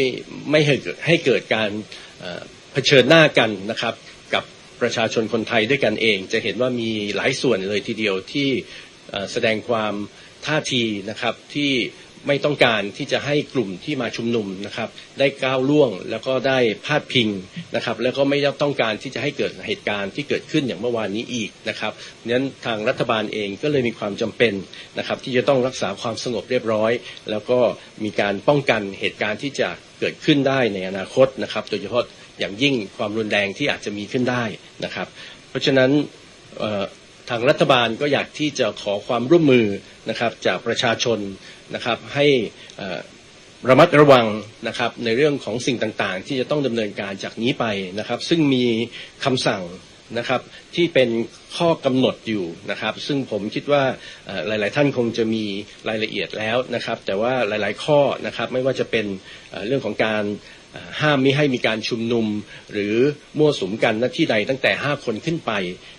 [0.52, 1.70] ไม่ให้เกิดให้เกิดการ
[2.74, 3.94] เผชิญหน้ากันนะครับ
[4.34, 4.44] กับ
[4.82, 8.50] ประชาชนคนไทยด้วยกันเอง จะเห็นว่ามีหลายส่วนเลยทีเดียวที่
[9.32, 9.94] แสดงความ
[10.46, 11.72] ท่าทีนะครับที่
[12.28, 17.30] ไม่ต้องการที่จะให้กลุ่มที่มาชุมนุมนะครับ ได้ก้าวล่วงแล้วก็ได้พาดพิง
[17.76, 24.54] นะครับ แล้วก็ไม่ต้องการที่จะให้เกิดเหตุการณ์ที่เกิดขึ้นอย่างเมื่อวานนี้อีกนะครับเพราะฉะนั้นทางรัฐบาลเองก็เลยมีความจำเป็น
[24.98, 26.92] นะครับ ที่จะต้องรักษาความสงบเรียบร้อย
[27.32, 27.60] แล้วก็
[28.04, 32.04] มีการป้องกันเหตุการณ์ที่จะเกิดขึ้นได้ในอนาคตนะครับ โดยเฉพาะ
[32.40, 34.44] อย่างยิ่งความรุนแรงที่อาจจะมีขึ้นได้
[34.84, 35.08] นะครับ
[35.50, 35.92] เพราะฉะนั้น
[37.30, 39.68] ทางรัฐบาลก็อยากที่จะขอความร่วมมือ
[40.10, 41.20] นะครับจากประชาชน
[41.76, 42.26] นะครับให้
[43.70, 44.26] ระมัดระวัง
[44.68, 47.66] นะครับในเรื่องของสิ่งต่างๆ ที่จะต้องดำเนินการจากนี้ไป
[48.00, 48.66] นะครับ ซึ่งมี
[49.26, 49.64] คำสั่ง
[50.18, 50.42] นะครับ
[50.76, 51.10] ที่เป็น
[51.58, 53.84] ข้อกำหนดอยู่นะครับ ซึ่งผมคิดว่า
[54.48, 55.44] หลาย ๆ ท่านคงจะมี
[55.90, 59.06] รายละเอียดแล้วนะครับ แต่ว่าหลาย ๆ ข้อนะครับไม่ว่าจะเป็น
[59.68, 60.24] เรื่องของการ
[61.02, 62.28] ห้ามมิให้มีการชุมนุม
[62.72, 62.96] หรือ
[63.38, 65.52] มั่วสุมกันณที่ใดตั้งแต่ 5 คนขึ้นไป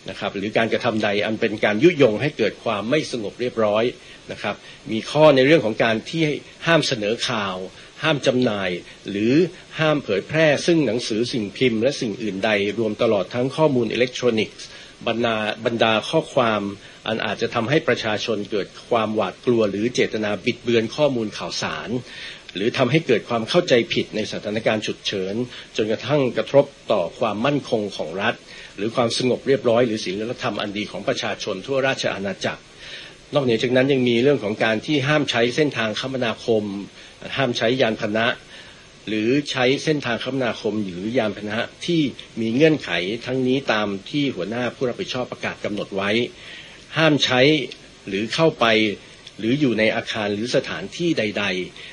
[0.09, 3.85] นะครับ หรือการกระทำใดอันเป็นการยุยงให้เกิดความไม่สงบเรียบร้อย
[4.33, 4.55] นะครับ
[4.91, 6.23] มีข้อในเรื่องของการที่
[6.67, 7.57] ห้ามเสนอข่าว
[8.03, 8.71] ห้ามจำหน่าย
[9.11, 9.33] หรือ
[9.81, 14.67] ห้ามเผยแพร่ ซึ่งหนังสือสิ่งพิมพ์ และสิ่งอื่นใด รวมตลอดทั้งข้อมูลอิเล็กทรอนิกส์
[15.09, 16.63] บรรดาบรรดาข้อความ
[17.07, 21.89] อันอาจจะทำให้ประชาชนเกิดความหวาดกลัว หรือเจตนาบิดเบือนข้อมูลข่าวสาร
[22.55, 25.35] หรือทำให้เกิดความเข้าใจผิดในสถานการณ์ฉุกเฉิน
[25.77, 28.35] จนกระทั่งกระทบต่อความมั่นคงของรัฐ
[28.77, 32.63] หรือความสงบเรียบร้อย หรือศีลธรรมอันดีของประชาชนทั่วราชอาณาจักร
[33.35, 36.65] นอกเหนือจากนั้นยังมีเรื่องของการที่ห้ามใช้เส้นทางคมนาคม
[37.37, 38.27] ห้ามใช้ยานพาหนะ
[39.09, 42.01] หรือใช้เส้นทางคมนาคมหรือยานพาหนะที่
[42.41, 42.91] มีเงื่อนไข
[43.27, 46.11] ทั้งนี้ตามที่หัวหน้าผู้รับผิดชอบประกาศกำหนดไว้
[46.97, 47.41] ห้ามใช้
[48.09, 48.67] หรือเข้าไป
[49.39, 51.45] หรืออยู่ในอาคารหรือสถานที่ใด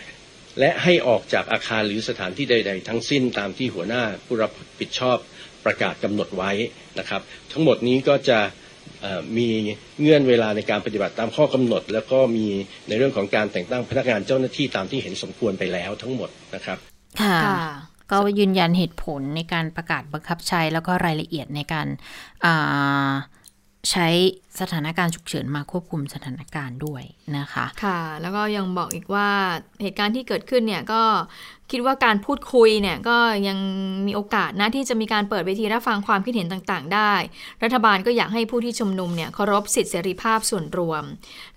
[0.06, 5.18] ๆ และให้ออกจากอาคารหรือสถานที่ใด ๆ ทั้งสิ้นตามที่หัวหน้าผู้รับผิดชอบ
[5.66, 6.52] ประกาศกำหนดไว้
[7.00, 8.40] นะครับ ทั้งหมดนี้ก็จะ
[9.38, 9.48] มี
[10.02, 12.46] เงื่อนเวลาในการปฏิบัติตามข้อกำหนด แล้วก็มี
[12.88, 16.78] ในเรื่องของการแต่งตั้งพนักงานเจ้าหน้าที่ตามที่เห็นสมควรไปแล้วทั้งหมดนะครับ
[17.22, 17.64] ค่ะค่ะ
[18.12, 21.88] ก็ยืนยันเหตุผลในการประกาศบังคับใช้แล้วก็รายละเอียดในการ
[22.46, 23.12] อ่า
[23.92, 24.08] ใช้
[24.60, 27.04] สถานการณ์ฉุกเฉินมาควบคุมสถานการณ์ด้วย
[27.38, 29.30] นะคะ ค่ะ แล้วก็ยังบอกอีกว่า
[29.82, 31.02] เหตุการณ์ที่เกิดขึ้นเนี่ยก็
[31.76, 33.58] คิดว่าการพูดคุยเนี่ยก็ยัง
[34.08, 37.14] มีโอกาสนะที่จะมีการเปิดเวทีรับฟังความคิดเห็นต่างๆ ได้
[37.64, 41.04] รัฐบาลก็อยากให้ผู้ที่ชุมนุมเนี่ยเคารพสิทธิเสรีภาพส่วนรวม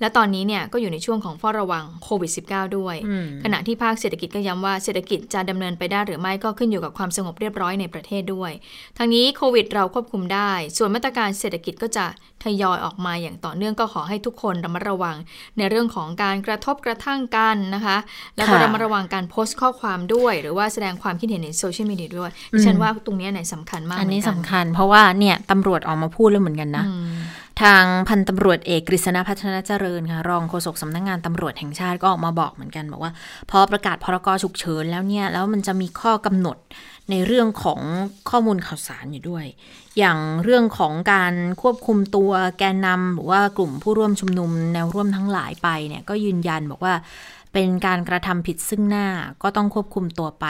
[0.00, 8.52] และตอนนี้เนี่ยก็อยู่ในช่วงของเฝ้าระวังโควิด -19 ด้วยอืมขณะที่ภาคเศรษฐกิจก็ย้ำว่าเศรษฐกิจจะดำเนินไปได้หรือไม่ก็ขึ้นอยู่กับความสงบเรียบร้อยในประเทศด้วย
[8.98, 12.07] ทางนี้โควิดเราควบคุมได้ ส่วนมาตรการเศรษฐกิจก็จะ
[12.44, 15.16] ทยอยออกมาอย่างต่อเนื่องก็ขอให้ทุกคนระมัดระวัง
[15.59, 17.96] ในเรื่องของการกระทบกระทั่งกันนะคะ
[18.37, 27.14] แล้วก็ค่ะระมัดระวังการโพสต์ข้อความด้วย หรือว่าแสดงความคิดเห็นในโซเชียลมีเดียด้วยดิฉันว่าตรงเนี้ยเนี่ยสำคัญมากอันนี้เหมืสำกัคัญ เพราะว่าเนี่ยตำรวจออกมาพูดแล้วเหมือนกันนะอืม
[27.62, 33.12] ทางพันตำรวจเอกกฤษณพัฒนาเจริญค่ะรองโฆษกสำนักงานตำรวจแห่งชาติก็ออกมาบอกเหมือนกันบอกว่า
[33.50, 36.56] พอประกาศพรกฉุกเฉินแล้วเนี่ย แล้วมันจะมีข้อกำหนด
[37.10, 37.80] ในเรื่องของ
[38.30, 39.44] ข้อมูลข่าวสารอยู่ด้วย
[39.98, 46.94] อย่างเรื่องของการควบคุมตัวแกนนำหรือว่ากลุ่มผู้ร่วมชุมนุมแนวร่วมทั้งหลายไปเนี่ยก็ยืนยันบอกว่า
[47.54, 49.06] เป็นการกระทำผิดซึ่งหน้า
[49.42, 50.46] ก็ต้องควบคุมตัวไป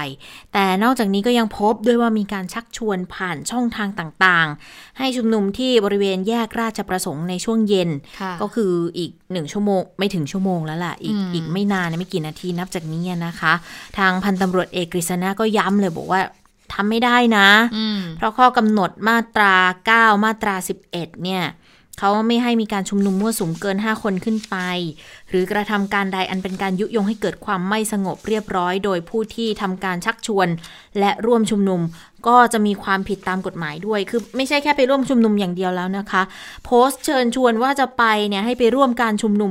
[0.53, 7.91] แต่นอกจากนี้ก็ยังพบด้วยว่ามีการชักชวนผ่านช่องทางต่างๆ ให้ชุมนุมที่บริเวณแยกราชประสงค์ในช่วงเย็น
[8.21, 13.53] ค่ะก็คืออีกหนึ่งชั่วโมง ไม่ถึงชั่วโมงแล้วล่ะ อีกอืมอีกไม่นานนะไม่กี่นาทีนับจากนี้นะคะ
[13.99, 16.21] ทางพันตำรวจเอกกฤษณะก็ย้ำเลยบอกว่า
[16.73, 19.55] ทำไม่ได้นะอืมเพราะข้อกำหนดมาตรา
[20.15, 20.55] 9 มาตรา
[20.89, 20.91] 11
[21.25, 21.43] เนี่ย
[21.99, 24.57] เขาไม่ให้มีการชุมนุมมั่วสุมเกิน 5 คนขึ้นไป
[25.31, 30.49] หรือกระทำการใดอันเป็นการยุยงให้เกิดความไม่สงบเรียบร้อย โดยผู้ที่ทำการชักชวน
[30.99, 31.81] และร่วมชุมนุม
[32.27, 36.23] ก็จะมีความผิดตามกฎหมายด้วย คือไม่ใช่แค่ไปร่วมชุมนุมอย่างเดียวแล้วนะคะ
[36.65, 39.51] โพสต์เชิญชวนว่าจะไปเนี่ยให้ไปร่วมการชุมนุม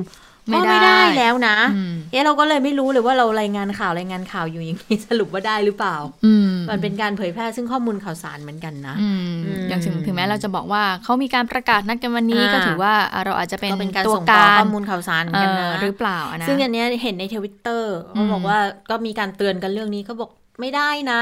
[0.49, 20.29] ไม่ก็ได้ไม่ได้แล้วนะอืมเอ๊ะเราก็เลยไม่รู้เลยว่าเรารายงานข่าวรายงานข่าวอยู่อย่างนี้สรุปว่าได้หรือเปล่าอืมมันเป็นการเผยแพร่ซึ่งข้อมูลข่าวสารเหมือนกันนะอืมอืมอย่างถึงถึงแม้เราจะบอกว่าเขามีการประกาศนัดกันวันนี้อ่าก็ถือว่าอ่าเราอาจจะเป็นก็เป็นการตัวส่งต่อกาข้รอมูลข่าวสารเหมือเอนกันอนะหรือเปล่านะซึ่งอันเนี้ยเห็นในทวิตเตอร์เขาบอกว่าก็มีการเตือนกันเรื่องนี้เขาบอก
[20.59, 21.21] ไม่ได้นะ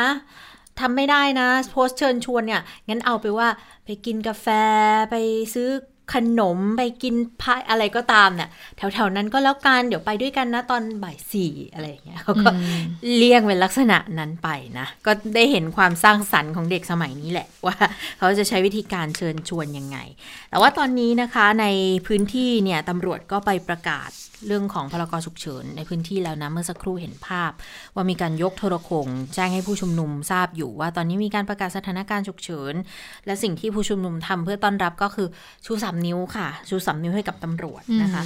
[0.79, 3.47] ทำไม่ได้นะ โพสต์เชิญชวนเนี่ย งั้นเอาไปว่า
[3.85, 4.47] ไปกินกาแฟ
[5.11, 5.15] ไป
[5.53, 5.69] ซื้อ
[6.13, 12.81] ขนมไปกินพายอะไรก็ตามเนี่ยแถวๆนั้นก็แล้วกันเดี๋ยวไปด้วยกันนะตอนบ่ายสี่อะไรอย่างเงี้ยเขาก็อืม
[13.15, 17.75] เลี่ยงเป็นลักษณะนั้นไปนะ ก็ได้เห็นความสร้างสรรค์ของเด็กสมัยนี้แหละ ว่า
[18.17, 19.97] เขาจะใช้วิธีการเชิญชวนยังไง
[20.49, 21.65] แต่ว่าตอนนี้นะคะใน
[22.07, 24.09] พื้นที่เนี่ยตำรวจก็ไปประกาศ
[24.47, 27.51] เรื่องของพรกฉุกเฉินในพื้นที่แล้วนะเมื่อสักครู่เห็นภาพ
[27.95, 32.73] ว่ามีการยกโทรโขงแจ้งให้ผู้ชุมนุมทราบอยู่ว่าตอนนี้มีการประกาศสถานการณ์ฉุกเฉิน
[33.25, 35.27] และสิ่งที่ผู้ชุมนุมทำเพื่อต้อนรับก็คือ
[35.65, 38.23] ชูสามนิ้วค่ะ ชูสามนิ้วให้กับตำรวจนะคะ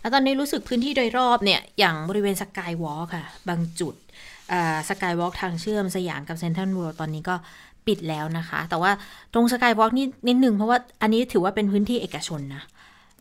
[0.00, 3.94] แล้วตอนนี้รู้สึกพื้นที่โดยรอบเนี่ยอย่างบริเวณสกายวอล์กค่ะ บางจุด
[4.88, 7.36] สกายวอล์กทางเชื่อมสยามกับเซนทรัลเวิลด์ตอนนี้ก็
[7.86, 8.92] ปิดแล้วนะคะ แต่ว่า
[9.34, 12.62] ตรงสกายวอล์กนี่นิดนึงเพราะว่าอันนี้ถือว่าเป็นพื้นที่เอกชนนะ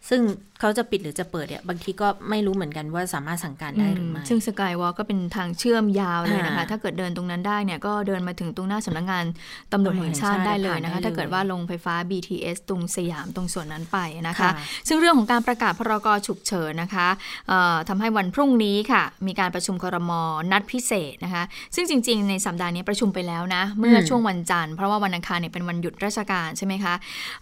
[0.10, 0.22] ซึ่ง
[0.66, 9.26] เขาจะปิดหรือจะเปิดเนี่ยบางทีก็ไม่รู้เหมือนกันว่าสามารถสั่งการได้หรือไม่ซึ่งสกายวอล์กก็เป็นทางเชื่อมยาวเลยนะคะอ่าถ้าเกิดเดินตรงนั้นได้เนี่ยก็เดินมาถึงตรงหน้าสำนักงาน
[9.74, 13.98] ตำรวจแห่งชาติได้เลยนะคะผ่านได้เลยถ้าเกิดว่าลงไฟฟ้า BTS ตรงสยามตรงส่วนนั้นไป
[14.28, 14.52] นะคะค่ะ
[14.88, 17.08] ซึ่งเรื่องของการประกาศพรกฉุกเฉินนะคะ
[17.48, 20.12] เอ่อทำให้วันพรุ่งนี้ค่ะ มีการประชุมครม
[20.52, 21.44] นัดพิเศษนะคะ
[21.76, 26.94] ซึ่งจริง ๆ ในสัปดาห์นี้ประชุมไปแล้วนะ เมื่อช่วงวันจันทร์เพราะว่าวันอังคารเนี่ยเป็นวันหยุดราชการใช่ไหมคะ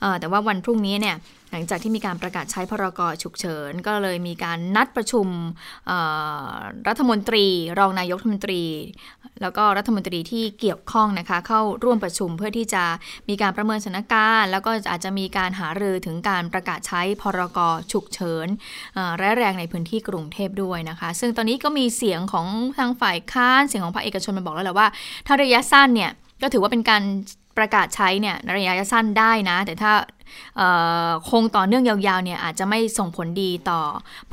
[0.02, 1.18] เอ่อแต่ว่าวันพรุ่งนี้เนี่ย
[1.52, 5.28] หลังจากที่มีการประกาศใช้พรกฉุกเฉิน ก็เลยมีการนัดประชุม
[6.88, 7.46] รัฐมนตรี
[7.80, 8.64] รองนายกรัฐมนตรี
[9.42, 12.84] แล้วก็รัฐมนตรีที่เกี่ยวข้องนะคะเข้าร่วมประชุมเพื่อที่จะ
[13.30, 17.60] มีการประเมินสถานการณ์ แล้วก็อาจจะมีการหารือถึงการประกาศใช้พรก
[17.92, 18.48] ฉุกเฉิน
[19.22, 22.48] ร้ายแรงในพื้นที่กรุงเทพด้วยนะคะ ซึ่งตอนนี้ก็มีเสียงของ
[22.80, 24.88] ทางฝ่ายค้านเสียงของภาคเอกชนมาบอกแล้วแหละว่า
[25.28, 27.04] ถ้าระยะสั้นเนี่ยก็ถือว่าเป็นการ
[27.58, 29.94] ประกาศใช้เนี่ยในระยะสั้นได้นะ แต่ถ้า
[30.58, 30.70] เอ่
[31.08, 33.82] อคงต่อเนื่องยาวๆเนี่ยอาจจะไม่ส่งผลดีต่อ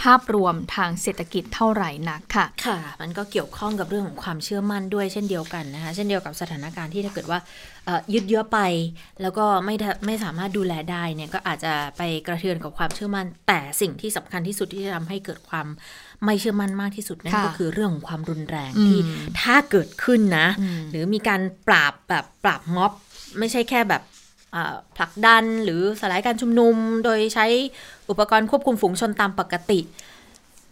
[0.02, 7.38] ภาพรวมทางเศรษฐกิจเท่าไหร่นักค่ะ ค่ะ มันก็เกี่ยวข้องกับเรื่องของความเชื่อมั่นด้วยเช่นเดียวกันนะคะ เช่นเดียวกับสถานการณ์ที่ถ้าเกิดว่า
[7.86, 8.58] เอ่อยืดเยื้อไป
[9.22, 15.66] แล้วก็ไม่ได้ไม่สามารถดูแลได้เนี่ยก็อาจจะไปกระเทือนกับความเชื่อมั่น แต่สิ่งที่สำคัญที่สุดที่จะทำให้เกิดความ
[16.24, 19.00] ไม่เชื่อมั่นมากที่สุดนั่นค่ะก็คือเรื่องของความรุนแรงอืมที่
[19.42, 22.92] ถ้าเกิดขึ้นนะอืมหรือมีการปราบแบบปราบม็อบ
[23.38, 24.02] ไม่ใช่แค่แบบ
[24.96, 27.46] ผลักดันหรือสลายการชุมนุม โดยใช้
[28.10, 29.80] อุปกรณ์ควบคุมฝูงชนตามปกติ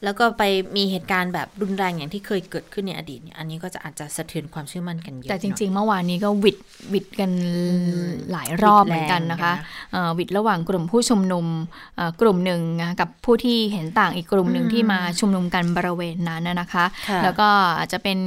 [0.04, 0.42] แล้วก็ไป
[0.76, 6.56] มีเหตุการณ์แบบรุนแรงอย่างที่เคยเกิดขึ้นในอดีตเนี่ยอันนี้ก็จะอาจจะสะเทือนความเชื่อมั่นกันเยอะแต่จหน่อยริง ๆ เมื่อวานนี้ก็หวิด
[6.90, 7.30] หวิดกัน
[8.32, 11.46] หลายรอบเหมือนกันนะคะหวิดแรงนะเอ่อหวิดระหว่างกลุ่มผู้ชุมนุม
[11.96, 18.18] เอ่อกลุ่มหนึ่งนะกับผู้ที่เห็นต่างอีกกลุ่มหนึ่งอืมที่มาชุมนุมกันบริเวณนั้นนะนะคะค่ะแล้วก็อาจจะเป็น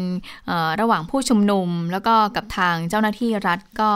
[0.48, 3.92] เอ่อระหว่างผู้ชุมนุมแล้วก็กับทางเจ้าหน้าที่รัฐก็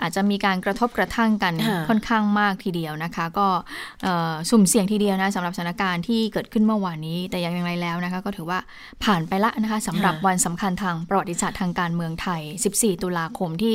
[0.00, 3.48] อาจจะมีการกระทบกระทั่งกันค่ะค่อนข้างมากทีเดียวนะคะ ก็
[4.02, 8.58] เอ่อสุ่มเสี่ยงทีเดียวนะสำหรับสถานการณ์ที่เกิดขึ้นเมื่อวานนี้ แต่อย่างไรแล้วนะคะ ก็ถือว่า
[9.04, 13.74] ผ่านไปละนะคะสำหรับค่ะวันสำคัญทางประวัติศาสตร์ทางการเมืองไทย 14 ตุลาคมที่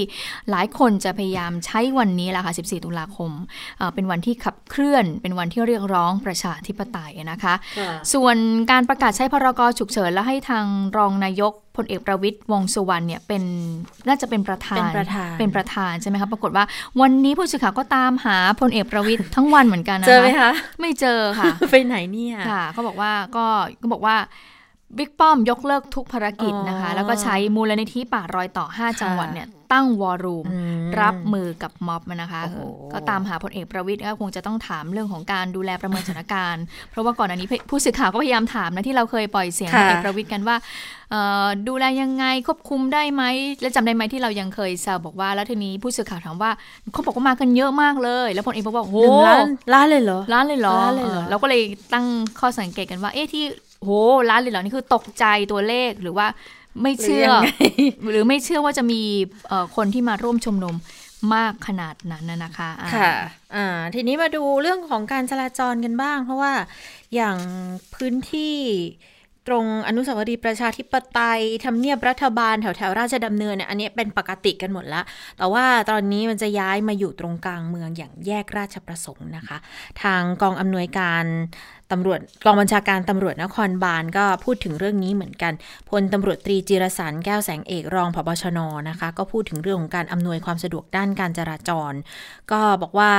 [0.51, 3.31] หลายคนจะพยายามใช้วันนี้แหละค่ะ 14 ตุลาคม
[3.77, 7.53] เอ่อเป็นวันที่ขับเคลื่อน เป็นวันที่เรียกร้องประชาธิปไตยนะคะ
[8.13, 8.37] ส่วน
[8.71, 10.65] การประกาศใช้พรกฉุกเฉินและให้ทาง
[10.97, 13.43] รองนายก พลเอกประวิตยวงษ์สุวรรณเนี่ยเป็น
[14.07, 16.65] น่าจะเป็นประธานเป็นประธานเป็นประธานใช่ไหมคะปรากฏว่า
[17.01, 23.45] วันนี้ผู้สื่อข่าวก็ตามหาพลเอกประวิตยทั้งวันเหมือนกันนะคะเจอไหมคะไม่เจอค่ะ ไปไหนเนี่ยค่ะเขาบอกว่าก็
[23.81, 24.15] ก็บอกว่า
[24.97, 32.57] บิ๊กป้อมยกเลิกทุกภารกิจนะคะอ๋อแล้วก็ใช้มูลนิธิป่ารอยต่อ 5 จังหวัดเนี่ยตั้งวอรูมอืมรับมือกับม็อบนะคะโอ้โห
[32.93, 40.55] ก็ตามหาพลเอกประวิตยก็คงจะต้องถามเรื่องของการดูแลประเมินสถานการณ์ เพราะว่าก่อนอันนี้ผู้สื่อข่าวก็พยายามถามนะที่เราเคยปล่อยเสียงพค่ะลเอกประวิตยกันว่า
[41.11, 43.23] เอ่อดูแลยังไงควบคุมได้ไหม
[43.61, 46.51] และจำได้ไหมที่เรายังเคยแซวบอกว่า แล้วทีนี้ผู้สื่อข่าวถามว่า
[46.93, 51.61] เขาบอกว่ามากันเยอะมากเลย แล้วพลเอกบอกว่าโอ้โหหนึ่งล้านล้านเลยเหรอร้านเลยเหรอร้านเลยเหรอเราก็เลย
[51.93, 52.05] ตั้ง
[52.39, 53.45] ข้อสังเกตกันว่าเอ๊ะที่
[53.83, 53.89] โห
[54.29, 56.27] ล้านเลยเหรอนี่คือตกใจตัวเลขหรือว่า
[56.81, 57.63] ไม่เชื่อ หรือยังไง
[58.11, 59.01] หรือไม่เชื่อว่าจะมี
[59.47, 60.75] เอ่อคนที่มาร่วมชุมนุม
[61.33, 63.11] มากขนาดนั้นน่ะนะคะอ่าค่ะ
[63.55, 66.53] อ่าทีนี้มาดูเรื่องของการจราจรกันบ้าง เพราะว่า
[67.15, 67.37] อย่าง
[67.95, 68.55] พื้นที่
[69.47, 75.01] ตรงอนุสาวรีย์ประชาธิปไตยทำเนียบรัฐบาลแถวแถวๆราชดำเนินเนี่ยอันนี้เป็นปกติกันหมดละ
[75.37, 79.57] แต่ว่าตอนนี้มันจะย้ายมาอยู่ตรงกลางเมืองอย่างแยกราชประสงค์นะคะ
[80.03, 81.23] ทางกองอำนวยการ
[81.91, 85.53] ตำรวจกองบัญชาการตำรวจนครบาลก็พูดถึงเรื่องนี้เหมือนกัน
[85.89, 91.93] พลตำรวจตรีจิรสันแก้วแสงเอกรองพบชนนะคะ ก็พูดถึงเรื่องของการอำนวยความสะดวกด้านการจราจร
[92.51, 93.11] ก็บอกว่า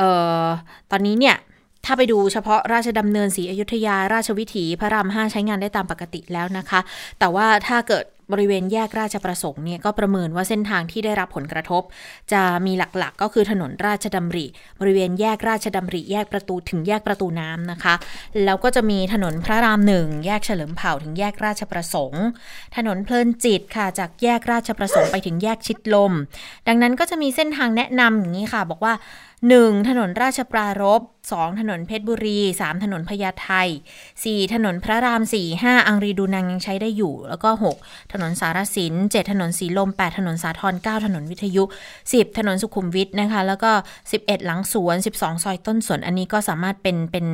[0.00, 0.02] อ
[0.42, 0.46] อ
[0.90, 1.36] ตอนนี้เนี่ย
[1.84, 6.80] ถ้าไปดูเฉพาะราชดำเนินศรีอยุธยา ราชวิถีพระรามห้าใช้งานได้ตามปกติแล้วนะคะ
[7.18, 11.82] แต่ว่าถ้าเกิด บริเวณแยกราชประสงค์เนี่ยก็ประเมินว่าเส้นทางที่ได้รับผลกระทบ
[12.32, 14.46] จะมีหลักๆ ก็คือถนนราชดำริ
[14.80, 17.94] บริเวณแยกราชดำริ แยกประตูถึงแยกประตูน้ำนะคะ
[18.44, 22.24] แล้วก็จะมีถนนพระรามหนึ่งแยกเฉลิมเผ่าถึงแยกราชประสงค์
[22.76, 26.12] ถนนเพลินจิตค่ะจากแยกราชประสงค์ไปถึงแยกชิดลม
[26.68, 28.94] ดังนั้นก็จะมีเส้นทางแนะนำอย่างนี้ค่ะ บอกว่า
[29.44, 29.88] 1.
[29.88, 31.60] ถนนราชปรารภ 2.
[31.60, 32.84] ถนนเพชรบุรี 3.
[32.84, 33.50] ถนนพญาไท
[34.02, 34.54] 4.
[34.54, 38.12] ถนนพระราม 4 5 อังรีดูนังยังใช้ได้อยู่ แล้วก็ 6.
[38.12, 41.64] ถนนสารสิน 7 ถนนสีลม 8 ถนนสาทร9ถนนวิทยุ
[42.02, 43.70] 10 ถนนสุขุมวิทนะคะ แล้วก็
[44.10, 47.26] 11 หลังสวน 12 ซอยต้นสนอันนี้ก็สามารถเป็นเป็น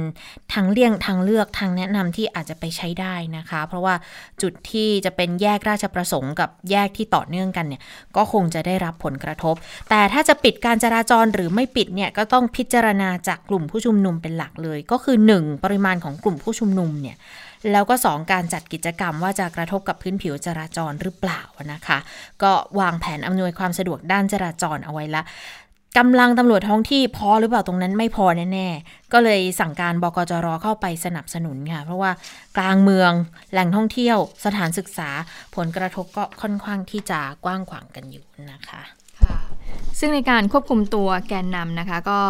[0.53, 3.95] ทางเลี่ยงทางเลือกทางแนะนำที่อาจจะไปใช้ได้นะคะ เพราะว่า
[4.43, 7.83] จุดที่จะเป็นแยกราชประสงค์กับแยกที่ต่อเนื่องกันเนี่ย
[8.17, 9.55] ก็คงจะได้รับผลกระทบ
[9.91, 15.65] แต่ถ้าจะปิดการจราจรหรือไม่ปิดเนี่ยก็ต้องพิจารณาจากกลุ่มผู้ชุมนุมเป็นหลักเลย ก็คือ 1.
[15.65, 17.17] ปริมาณของกลุ่มผู้ชุมนุมเนี่ย
[17.73, 21.41] แล้วก็ 2 การจัดกิจกรรมว่าจะกระทบกับพื้นผิวจราจรหรือเปล่า
[21.73, 21.99] นะคะ
[22.43, 25.23] ก็วางแผนอำนวยความสะดวกด้านจราจรเอาไว้ละ
[25.99, 32.11] กำลังตำรวจท้องที่พอหรือเปล่าตรงนั้นไม่พอแน่ๆ ก็เลยสั่งการบกจรเข้าไปสนับสนุนค่ะ เพราะว่า
[32.59, 33.13] กลางเมือง
[33.53, 35.09] แหล่งท่องเที่ยว สถานศึกษา
[35.57, 38.83] ผลกระทบก็ค่อนข้างที่จะกว้างขวางกันอยู่นะคะ
[39.27, 39.52] ค่ะ
[40.01, 42.21] ซึ่งในการควบคุมตัวแกนนำนะคะก็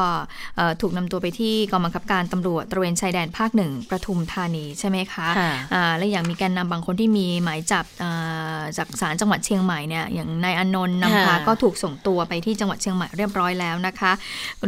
[0.56, 14.12] เอ่อถูกนำตัวไปที่กองบังคับการตำรวจตระเวนชายแดนภาคหนึ่งประทุมธานีใช่ไหมคะค่ะอ่าและอย่างมีแกนนำบางคนที่มีหมายจับอ่าจากศาลจังหวัดเชียงใหม่เนี่ยอย่างนายอานนท์นำพาค่ะก็ถูกส่งตัวไปที่จังหวัดเชียงใหม่เรียบร้อยแล้วนะคะ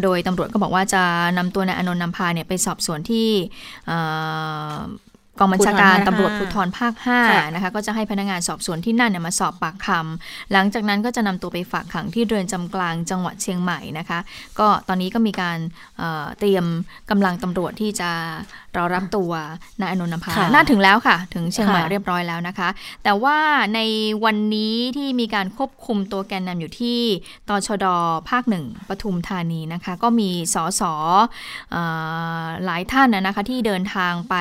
[0.03, 1.03] โดยตำรวจก็บอกว่าจะ
[1.39, 3.29] นำตัวนายอานนท์นำพาเนี่ยไปสอบสวนที่
[3.91, 4.77] อ่า
[5.39, 14.19] กองบัญชาการตำรวจภูธรภาคค่ะ5นะคะก็จะให้พนักงานสอบสวนที่นั่นเนี่ยมาสอบปากคำหลังจากนั้นก็จะนำตัวไปฝากขังที่เรือนจำกลางจังหวัดเชียงใหม่นะคะ
[14.59, 15.59] ก็ตอนนี้ก็มีการ
[15.99, 16.65] เอ่อเตรียม
[17.11, 18.11] กำลังตำรวจที่จะ
[18.77, 19.33] รอรับตัว
[19.81, 22.69] นายอนุนท์นำพาค่ะน่าถึงแล้วค่ะ ถึงเชียงใหม่ค่ะเรียบร้อยแล้วนะคะ
[23.05, 23.39] แต่ว่า
[23.75, 23.81] ใน
[24.25, 26.99] วันนี้ที่มีการควบคุมตัวแกนนำอยู่ที่
[27.49, 27.87] ตชด
[28.31, 30.83] ภาคหนึ่งปทุมธานีนะคะ ก็มีสส
[31.73, 31.83] เอ่
[32.43, 34.35] อหลายท่านนะนะคะที่เดินทางไป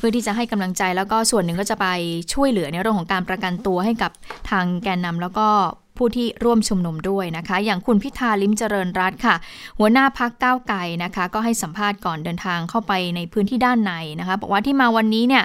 [0.00, 1.86] เพื่อที่จะให้กำลังใจแล้วก็ส่วนหนึ่งก็จะไป
[2.32, 4.12] ช่วยเหลือในเรื่องของการประกันตัวให้กับ
[4.50, 5.48] ทางแกนนำแล้วก็
[5.96, 9.34] ผู้ที่ร่วมชุมนุมด้วยนะคะ อย่างคุณพิธาลิมเจริญรัตค่ะ
[9.78, 15.44] หัวหน้าพักก้าวไกลนะคะ ก็ให้สัมภาษณ์ก่อนเดินทางเข้าไปในพื้นที่ด้านในนะคะ บอกว่าที่มาวันนี้เนี่ย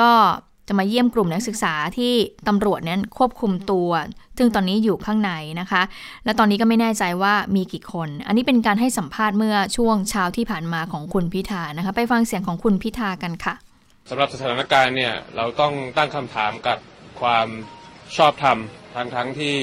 [0.00, 0.10] ก็
[0.68, 2.12] จะมาเยี่ยมกลุ่มนักศึกษาที่
[2.48, 3.90] ตำรวจนั้นควบคุมตัว
[4.38, 5.82] ซึ่งตอนนี้อยู่ข้างในนะคะ
[6.24, 13.67] และตอนนี้ก็ไม่แน่ใจว่ามีกี่คน อันนี้เป็นการให้สัมภาษณ์เมื่อช่วงเช้าที่ผ่านมาของคุณพิธานะคะ ไปฟังเสียงของคุณพิธากันค่ะ
[14.10, 16.78] สำหรับสถานการณ์เนี่ยเราต้องตั้งคำถามกับ
[17.20, 17.48] ความ
[18.16, 18.58] ชอบธรรม
[18.94, 19.56] ทั้งทั้งที่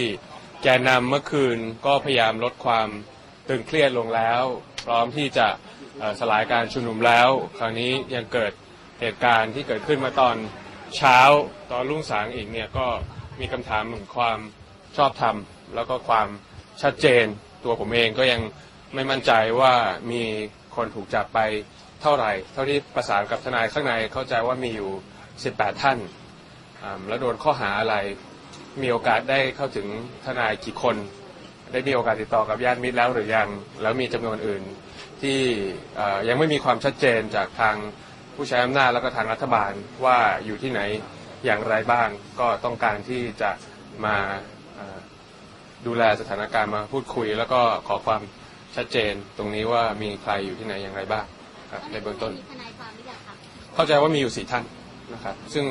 [0.63, 2.88] แกนนำเมื่อคืนก็พยายามลดความ
[3.49, 4.41] ตึงเครียดลงแล้ว
[4.86, 5.47] พร้อมที่จะ
[6.19, 8.51] สลายการชุมนุมแล้ว คราวนี้ยังเกิด
[8.99, 10.36] เหตุการณ์ที่เกิดขึ้นมาตอน
[10.97, 11.19] เช้า
[11.71, 12.88] ตอนรุ่งสางอีกเนี่ยก็
[13.39, 14.39] มีคำถามถึงความ
[14.97, 15.36] ชอบธรรม
[15.75, 16.27] แล้วก็ความ
[16.81, 17.25] ชัดเจน
[17.63, 18.41] ตัวผมเองก็ยัง
[18.93, 19.73] ไม่มั่นใจว่า
[20.12, 20.23] มี
[20.75, 21.39] คนถูกจับไป
[22.08, 24.91] เท่าไหร่ เท่าที่ประสานกับทนายข้างในเข้าใจว่ามีอยู่
[25.36, 26.00] 18 ท่าน
[27.08, 27.96] แล้วโดนข้อหาอะไร
[28.82, 29.88] มีโอกาสได้เข้าถึง
[30.26, 30.96] ทนายกี่คน
[31.72, 33.50] ได้มีโอกาสติดต่อกับญาติมิตรแล้วหรือยัง
[33.82, 34.63] แล้วมีจำนวนอื่น
[35.22, 35.39] ที่
[36.28, 37.76] ยังไม่มีความชัดเจนจากทาง
[38.36, 39.72] ผู้ใช้อำนาจแล้วก็ทางรัฐบาล
[40.06, 40.82] ว่าอยู่ที่ไหน
[41.46, 42.08] อย่างไรบ้าง
[42.39, 43.52] ก็ต้องการที่จะ
[44.06, 44.18] มา
[45.86, 48.22] ดูแลสถานการณ์มาพูดคุย แล้วก็ขอความ
[48.76, 51.26] ชัดเจนตรงนี้ว่ามีใครอยู่ที่ไหนอย่างไรบ้าง
[51.76, 53.34] ครับในเบื้องต้นมีทนายความหรือยังคะ
[53.76, 54.64] เข้าใจว่ามีอยู่สี่ท่าน
[55.14, 55.66] นะครับซึ่ง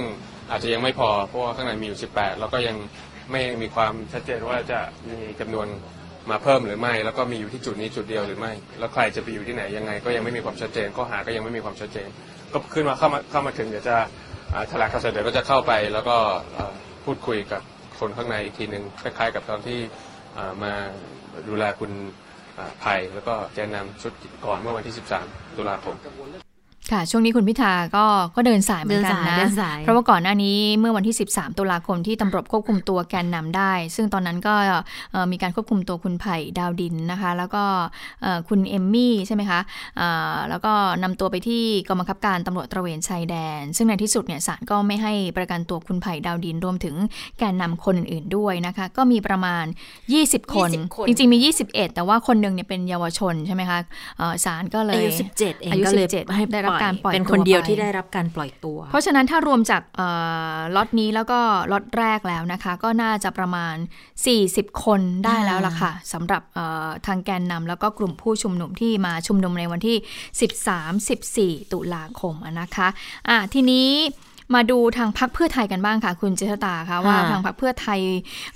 [0.51, 2.77] อาจจะยังไม่พอเพราะว่าข้างในมีอยู่ 18 แล้วก็ยัง
[3.31, 5.67] ไม่มีความชัดเจนว่าจะมีจำนวน
[6.31, 12.09] มาเพิ่มหรือไม่ แล้วก็มีอยู่ที่จุดนี้จุดเดียวหรือไม่ แล้วใครจะไปอยู่ที่ไหนยังไง ก็ยังไม่มีความชัดเจนข้อหาก็ยังไม่มีความชัดเจน
[12.53, 13.97] ก็ขึ้นมาเข้ามาเข้ามาถึงเดี๋ยวจะ
[14.55, 16.17] อ่าแถลงข่าวเสร็จเดี๋ยวก็จะเข้าไป แล้วก็
[16.55, 17.63] เอ่อพูดคุยกับ
[18.01, 19.79] คนข้างในอีกทีหนึ่งคล้ายๆ กับตอนที่
[20.37, 20.73] อ่ามา
[21.49, 22.24] ดูแลคุณอ่า
[22.85, 24.13] ภัย แล้วก็แกนนำชุด
[24.45, 24.95] ก่อนเมื่อวันที่
[25.25, 25.97] 13 ตุลาคม
[26.93, 28.05] ค่ะ ช่วงนี้คุณพิธาก็
[28.37, 34.55] ก็เดินสายเหมือนกันนะเดินสายเพราะว่าก่อนหน้านี้เมื่อวันที่ 13 ตุลาคมที่ตำรวจควบคุมตัวแกนนำได้ ซึ่งตอนนั้นก็
[35.13, 37.65] เอ่อมีการควบคุมตัวคุณไผ่ดาวดินนะคะ แล้วก็
[38.23, 39.61] เอ่อคุณเอมมี่ใช่ไหมคะ
[39.97, 40.73] เอ่อแล้วก็
[41.03, 46.95] นำตัวไปที่กองบังคับการตำรวจตระเวนชายแดน ซึ่งในที่สุดเนี่ยศาลก็ไม่ให้ประกันตัวคุณไผ่ดาวดินรวมถึง
[47.39, 49.65] แกนนำคนอื่นๆด้วยนะคะ ก็มีประมาณ
[50.11, 53.79] 20คน20 คน จริงๆมี 21 แต่ว่าคนหนึ่งเนี่ยเป็นเยาวชนใช่ไหมคะ
[54.19, 60.09] เอ่อศาลก็เลยอายุ17เองอายุก็เลย17ให้ได้รับการปล่อยเป็นตัวคนเดียวไปที่ได้รับการปล่อยตัว เพราะฉะนั้นถ้ารวมจากเอ่
[60.57, 61.41] อล็อตนี้แล้วก็
[61.73, 63.77] ล็อตแรกแล้วนะคะ ก็น่าจะประมาณ
[64.31, 69.97] 40 คนได้แล้วล่ะค่ะสำหรับเอ่อทางแกนนำแล้วก็กลุ่มผู้ชุมนุมที่มาชุมนุมในวันที่
[71.61, 72.89] 13-14 ตุลาคมอะนะคะ
[73.29, 73.89] อะทีนี้
[74.55, 78.01] มาดูทางพักเพื่อไทยกันบ้างค่ะ คุณเจษตาคะว่าทางพักเพื่อไทย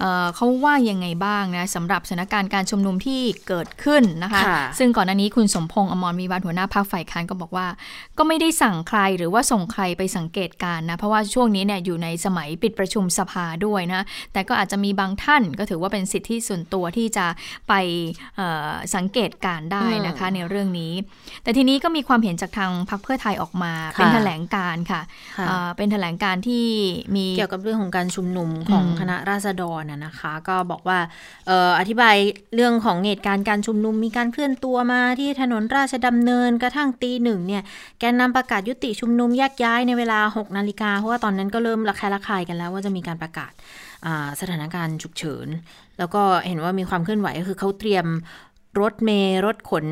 [0.00, 7.66] เอ่อเขาว่ายังไงบ้างนะสำหรับสถานการณ์การชุมนุมที่เกิดขึ้นนะคะค่ะซึ่งก่อนหน้านี้คุณสมพงษ์อมรวิวัฒน์หัวหน้าพักฝ่ายค้านก็บอกว่า
[8.18, 17.26] ก็ไม่ได้สั่งใครหรือว่าส่งใครไปสังเกตการณ์นะเพราะว่าช่วงนี้เนี่ยอยู่ในสมัยปิดประชุมสภาด้วยนะแต่ก็อาจจะมีบางท่านก็ถือว่าเป็นสิทธิส่วนตัวที่จะ
[17.68, 17.72] ไป
[18.36, 20.92] เอ่อสังเกตการณ์ได้นะคะในเรื่องนี้
[21.42, 25.00] แต่ทีนี้ก็มีความเห็นจากทางพรรคเพื่อไทยออกมาค่ะเป็นแถลงการณ์ค่ะ
[25.38, 25.46] ค่ะ
[25.78, 26.66] เอ่อเป็นแถลงการณ์ที่
[27.16, 30.98] มีเกี่ยวกับเรื่องของการชุมนุมของอืมคณะราษฎรนะนะคะ ก็บอกว่า
[31.46, 32.16] เอ่ออธิบาย
[32.54, 37.62] เรื่องของเหตุการณ์การชุมนุมมีการเคลื่อนตัวมาที่ถนนราชดำเนินกระทั่งตีหนึ่งเนี่ย
[38.00, 43.52] แกนนำประกาศยุติชุมนุมแยกย้ายในเวลา 6 นาฬิกาเพราะว่าตอนนั้นก็เริ่มระแคะระคายกันแล้วว่าจะมีการประกาศ
[44.06, 45.48] อ่าสถานการณ์ฉุกเฉิน
[45.98, 48.06] แล้วก็เห็นว่ามีความเคลื่อนไหวก็คือเขาเตรียม
[48.80, 49.86] รถเมล์รถขน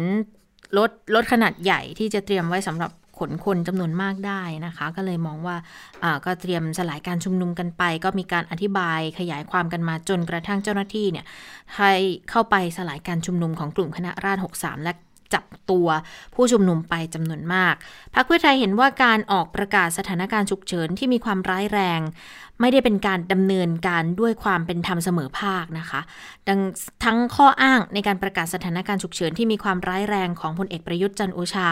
[0.79, 5.57] รถรถขนาดใหญ่ที่จะเตรียมไว้สำหรับ ขนคนจำนวนมากได้นะคะ ก็เลยมองว่า
[6.25, 11.27] ก็เตรียมสลายการชุมนุมกันไป ก็มีการอธิบายขยายความกันมาจนกระทั่งเจ้าหน้าที่เนี่ย
[11.77, 11.93] ให้
[12.31, 14.93] เข้าไปสลายการชุมนุมของกลุ่มคณะราษฎร63 และ
[15.35, 15.89] จับตัว
[16.35, 17.75] ผู้ชุมนุมไปจำนวนมาก
[18.15, 22.01] พรรคเพื่อไทยเห็นว่าการออกประกาศสถานการณ์ฉุกเฉินที่มีความร้ายแรง
[22.61, 26.01] ไม่ได้เป็นการดำเนินการด้วยความเป็นธรรมเสมอภาคนะคะ
[26.49, 26.61] ดัง
[27.05, 31.69] ทั้งข้ออ้างในการประกาศสถานการณ์ฉุกเฉินที่มีความร้ายแรงของพลเอกประยุทธ์จันโอชา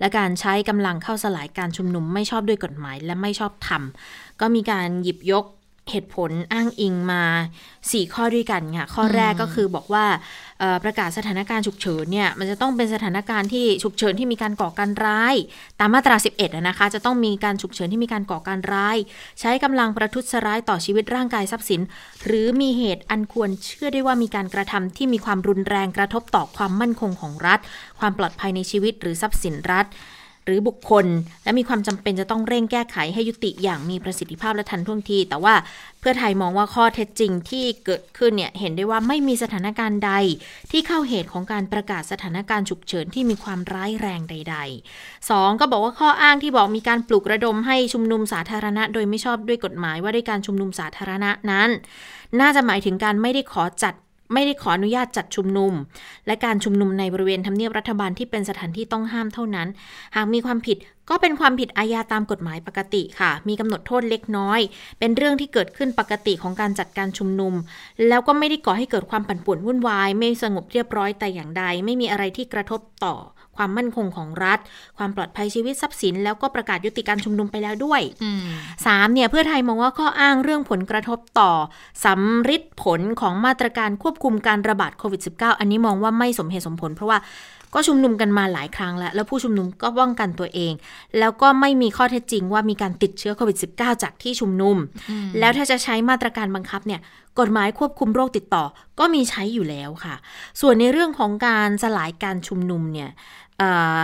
[0.00, 3.82] และการใช้กำลังเข้าสลายการชุมนุมไม่ชอบด้วยกฎหมาย และไม่ชอบธรรม
[4.40, 5.44] ก็มีการหยิบยก
[5.90, 7.24] เหตุผลอ้างอิงมา
[7.74, 10.06] 4 ข้อด้วยกันค่ะ ข้อแรกก็คือบอกว่า
[10.60, 15.34] เอ่อประกาศสถานการณ์ฉุกเฉินเนี่ยมันจะต้องเป็นสถานการณ์ที่ฉุกเฉินที่มีการก่อการร้าย
[15.80, 18.96] ตามมาตรา 11อะนะคะ จะต้องมีการฉุกเฉินที่มีการก่อการร้าย
[19.40, 21.80] ใช้กำลังประทุษร้ายต่อชีวิตร่างกายทรัพย์สิน
[22.24, 27.58] หรือมีเหตุอันควรเชื่อได้ว่ามีการกระทำที่มีความรุนแรงกระทบต่อความมั่นคงของรัฐ
[28.00, 29.86] ความปลอดภัยในชีวิตหรือทรัพย์สินรัฐ
[30.46, 31.06] หรือบุคคล
[31.44, 35.54] และมีความจำเป็นจะต้องเร่งแก้ไขให้ยุติอย่างมีประสิทธิภาพและทันท่วงที แต่ว่า
[36.00, 40.12] เพื่อไทยมองว่าข้อเท็จจริงที่เกิดขึ้นเนี่ยเห็นได้ว่าไม่มีสถานการณ์ใด
[40.70, 44.56] ที่เข้าเหตุของการประกาศสถานการณ์ฉุกเฉินที่มีความร้ายแรงใด
[44.94, 45.60] ๆ 2.
[45.60, 51.68] ก็บอกว่าข้ออ้างที่บอกมีการปลุกระดมให้ชุมนุมสาธารณะ โดยไม่ชอบด้วยกฎหมายว่าด้วยการชุมนุมสาธารณะนั้น
[52.40, 53.94] น่าจะหมายถึงการไม่ได้ขอจัด
[54.32, 55.72] ไม่ได้ขออนุญาตจัดชุมนุม
[56.26, 59.68] และการชุมนุมในบริเวณทำเนียบรัฐบาลที่เป็นสถานที่ต้องห้ามเท่านั้น
[60.16, 60.78] หากมีความผิด
[61.10, 64.60] ก็เป็นความผิดอาญาตามกฎหมายปกติค่ะ มีกำหนดโทษเล็กน้อย
[64.98, 67.54] เป็นเรื่องที่เกิดขึ้นปกติของการจัดการชุมนุม
[68.08, 73.16] แล้วก็ไม่ได้ก่อให้เกิดความปั่นป่วนวุ่นวาย ไม่สงบเรียบร้อยแต่อย่างใด ไม่มีอะไรที่กระทบต่อ
[73.56, 74.58] ความมั่นคงของรัฐ
[74.98, 78.46] ความปลอดภัยชีวิตทรัพย์สิน แล้วก็ประกาศยุติการชุมนุมไปแล้วด้วยอืม
[78.86, 81.52] สามเนี่ยเพื่อไทยมองว่าข้ออ้างเรื่องผลกระทบต่อ
[82.04, 87.20] สำริดผลของมาตรการควบคุมการระบาดโควิด -19 อันนี้มองว่าไม่สมเหตุสมผล เพราะว่า
[87.74, 90.72] ก็ชุมนุมกันมาหลายครั้งแล้ว แล้วผู้ชุมนุมก็ป้องกันตัวเอง
[91.18, 94.76] แล้วก็ไม่มีข้อเท็จจริงว่ามีการติดเชื้อโควิด -19 จากที่ชุมนุม
[95.38, 97.00] แล้วถ้าจะใช้มาตรการบังคับเนี่ย
[97.38, 98.64] กฎหมายควบคุมโรคติดต่อ
[98.98, 100.14] ก็มีใช้อยู่แล้วค่ะ
[100.60, 103.45] ส่วนในเรื่องของการสลายการชุมนุมเนี่ยเอ่อ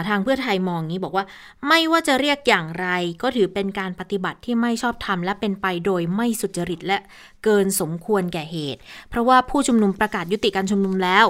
[0.08, 1.24] ทางเพื่อไทยมองงี้บอกว่า
[1.68, 2.88] ไม่ว่าจะเรียกอย่างไร
[3.22, 6.98] ก็ถือเป็นการปฏิบัติที่ไม่ชอบธรรมและเป็นไปโดยไม่สุจริตและ
[7.44, 8.80] เกินสมควรแก่เหตุ
[9.10, 11.26] เพราะว่าผู้ชุมนุมประกาศยุติการชุมนุมแล้ว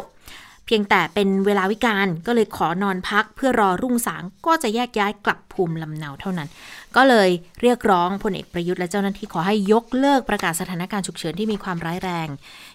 [0.67, 6.49] เพียงแต่เป็นเวลาวิการก็เลยขอนอนพักเพื่อรอรุ่งสางก็จะแยกย้ายกลับภูมิลำเนาเท่านั้น
[6.97, 7.29] ก็เลย
[7.63, 12.29] เรียกร้องพลเอกประยุทธ์และเจ้าหน้าที่ขอให้ยกเลิกประกาศสถานการณ์ฉุกเฉินที่มีความร้ายแรง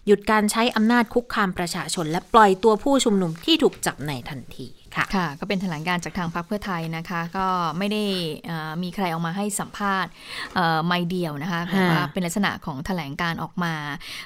[0.06, 4.68] หยุดการใช้อำนาจคุกคามประชาชน และปล่อยตัวผู้ชุมนุมที่ถูกจับในทันที
[4.98, 8.04] ค่ะค่ะก็เป็นแถลงการจากทางพรรคเพื่อไทยนะคะ ก็ไม่ได้
[8.48, 10.12] เอ่อมีใครออกมาให้สัมภาษณ์
[10.56, 13.74] เอ่อไม่เดียวนะคะแต่ว่าเป็นลักษณะของแถลงการออกมา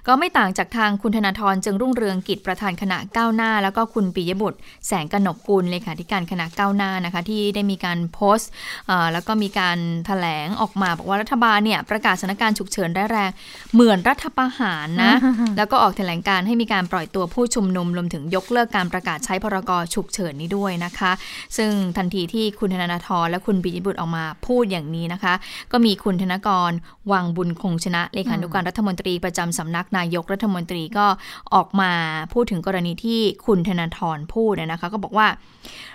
[0.08, 8.50] ก็ไม่ต่างจากทางคุณธนาธรจึงรุ่งเรืองกิจประธานคณะก้าวหน้า แล้วก็คุณปิยบุตรแสงกนกกุลเลขาธิการคณะก้าวหน้านะคะ ที่ได้มีการโพสต์
[8.88, 13.32] เอ่อแล้วก็มีการแถลงออกมา บอกว่ารัฐบาลเนี่ยประกาศสถานการณ์ฉุกเฉินร้ายแรง
[13.74, 15.14] เหมือนรัฐประหารนะ
[15.58, 21.12] แล้วก็ออกแถลงการให้มีการปล่อยตัวผู้ชุมนุมรวมถึงยกเลิกการประกาศใช้พรกฉุกเฉินนี้ด้วยด้วยนะคะ
[21.58, 25.34] ซึ่งทันทีที่คุณธนาธรและคุณปิยบุตรออกมาพูดอย่างนี้นะคะ
[25.72, 26.72] ก็มีคุณธนกร
[27.12, 31.06] วังบุญคงชนะเลขานุการรัฐมนตรีประจำสำนักนายกรัฐมนตรีก็
[31.54, 31.92] ออกมา
[32.34, 35.28] พูดถึงกรณีที่คุณธนาธรพูดนะคะ ก็บอกว่า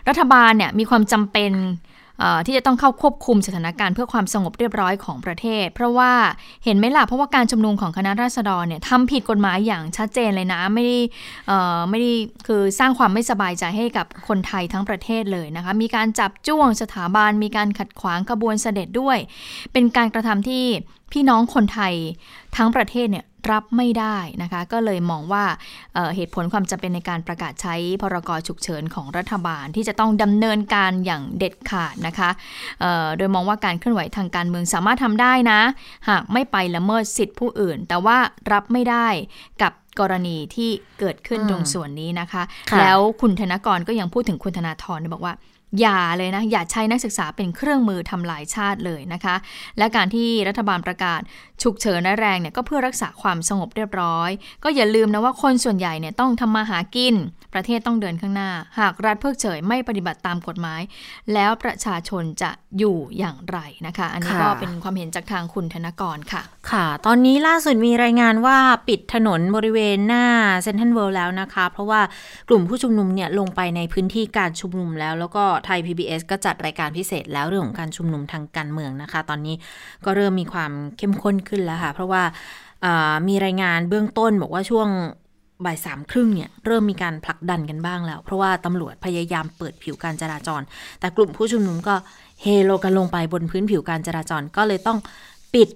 [0.08, 1.52] รัฐบาลเนี่ยมีความจำเป็น
[2.46, 6.12] ที่จะต้องเข้าควบคุมสถานการณ์เพื่อความสงบเรียบร้อยของประเทศ เพราะว่า
[6.64, 10.98] เห็นไหมล่ะเพราะว่าการชุมนุมของคณะราษฎรเนี่ยทำผิดกฎหมายอย่างชัดเจนเลยนะไม่ได้
[11.90, 12.12] ไม่ได้
[12.46, 19.18] คือสร้างความไม่สบายใจให้กับคนไทยทั้งประเทศเลยนะคะมีการจับจ้วงสถาบันมีการขัดขวางขบวนเสด็จด้วย
[19.72, 20.64] เป็นการกระทำที่
[21.12, 21.94] พี่น้องคนไทย
[22.56, 25.44] ทั้งประเทศเนี่ย รับไม่ได้นะคะ ก็เลยมองว่า
[25.94, 32.30] เเหตุผลความจำเป็นในการประกาศใช้พรกฉุกเฉินของรัฐบาลที่จะต้องดำเนินการอย่างเด็ดขาดนะคะ
[33.16, 35.60] โดยมองว่าการเคลื่อนไหวทางการเมืองสามารถทำได้นะ
[36.08, 38.16] หากไม่ไปละเมิดสิทธิผู้อื่น แต่ว่า
[38.52, 39.08] รับไม่ได้
[39.62, 40.70] กับกรณีที่
[41.00, 42.42] เกิดขึ้นตรงส่วนนี้นะคะ
[42.78, 45.34] แล้วคุณธนกรก็ยังพูดถึงคุณธนาธรบอกว่า
[45.80, 49.34] อย่าเลยนะ อย่าใช้นักศึกษาเป็นเครื่องมือทำลายชาติเลยนะคะ
[49.78, 51.20] และการที่รัฐบาลประกาศ
[51.62, 54.30] ฉุกเฉินแรงเนี่ยก็เพื่อรักษาความสงบเรียบร้อย
[54.64, 57.14] ก็อย่าลืมนะว่าคนส่วนใหญ่เนี่ยต้องทำมาหากิน
[57.54, 60.80] ประเทศต้องเดินข้างหน้า หากรัฐเพิกเฉยไม่ปฏิบัติตามกฎหมาย
[61.34, 68.56] แล้วประชาชนจะอยู่อย่างไรนะคะ อันนี้ก็เป็นความเห็นจากทางคุณธนกรค่ะ ค่ะ ตอนนี้ล่าสุดมีรายงานว่า
[68.88, 70.24] ปิดถนนบริเวณหน้า
[70.62, 72.00] เซนทันเวิลด์แล้วนะคะ เพราะว่า
[72.48, 79.54] กลุ่มผู้ชุมนุมเนี่ยลงไปในพื้นที่การชุมนุมแล้ว แล้วก็ไทย PBS ก็จัดรายการพิเศษแล้วเรื่องของการชุมนุมทางการเมืองนะคะ ตอนนี้
[80.04, 82.22] ก็เริ่มมีความเข้มข้นขึ้นแล้วค่ะ เพราะว่า
[83.28, 84.88] มีรายงานเบื้องต้นบอกว่าช่วง
[85.64, 90.62] บ่ายสามครึ่งเนี่ยเริ่มมีการผลักดันกันบ้างแล้ว เพราะว่าตำรวจพยายามเปิดผิวการจราจร
[91.00, 91.94] แต่กลุ่มผู้ชุมนุมก็
[92.42, 94.98] เฮโลกันลงไปบนพื้นผิวการจราจรก็เลยต้อง
[95.54, 95.68] ปิด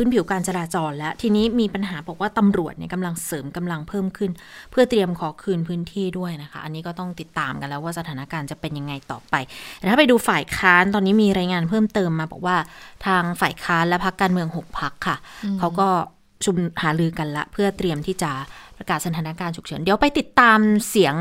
[0.00, 4.30] พื้นผิวการจราจรแล้ว ทีนี้มีปัญหาบอกว่าตำรวจเนี่ยกำลังเสริมกำลังเพิ่มขึ้น
[4.70, 9.34] เพื่อเตรียมขอคืนพื้นที่ด้วยนะคะ อันนี้ก็ต้องติดตามกันแล้วว่าสถานการณ์จะเป็นยังไงต่อไป
[9.78, 12.56] แต่ถ้าไปดูฝ่ายค้านตอนนี้มีรายงานเพิ่มเติมมาบอกว่า
[13.06, 15.16] ทางฝ่ายค้านและพักการเมืองหกพักค่ะ
[15.58, 15.88] เขาก็
[16.44, 18.30] ชุมหาลือกันละ เพื่อเตรียมที่จะ
[18.76, 21.14] ประกาศสถานการณ์ฉุกเฉิน เดี๋ยวไปติดตามเสียง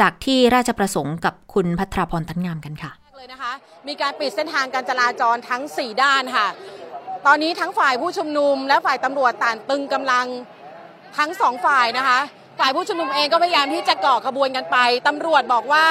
[0.00, 3.52] จากที่ราชประสงค์กับคุณพัทรพรทันงามกันค่ะเลยนะคะ
[3.88, 6.48] มีการปิดเส้นทางการจราจรทั้ง 4 ด้านค่ะ
[7.26, 10.26] ตอนนี้ทั้งฝ่ายผู้ชุมนุม และฝ่ายตำรวจต่างตึงกำลัง
[11.18, 12.20] ทั้งสองฝ่ายนะคะ
[12.60, 15.86] ฝ่ายผู้ชุมนุมเองก็พยายามที่จะก่อขบวนกันไปตำรวจบอกว่า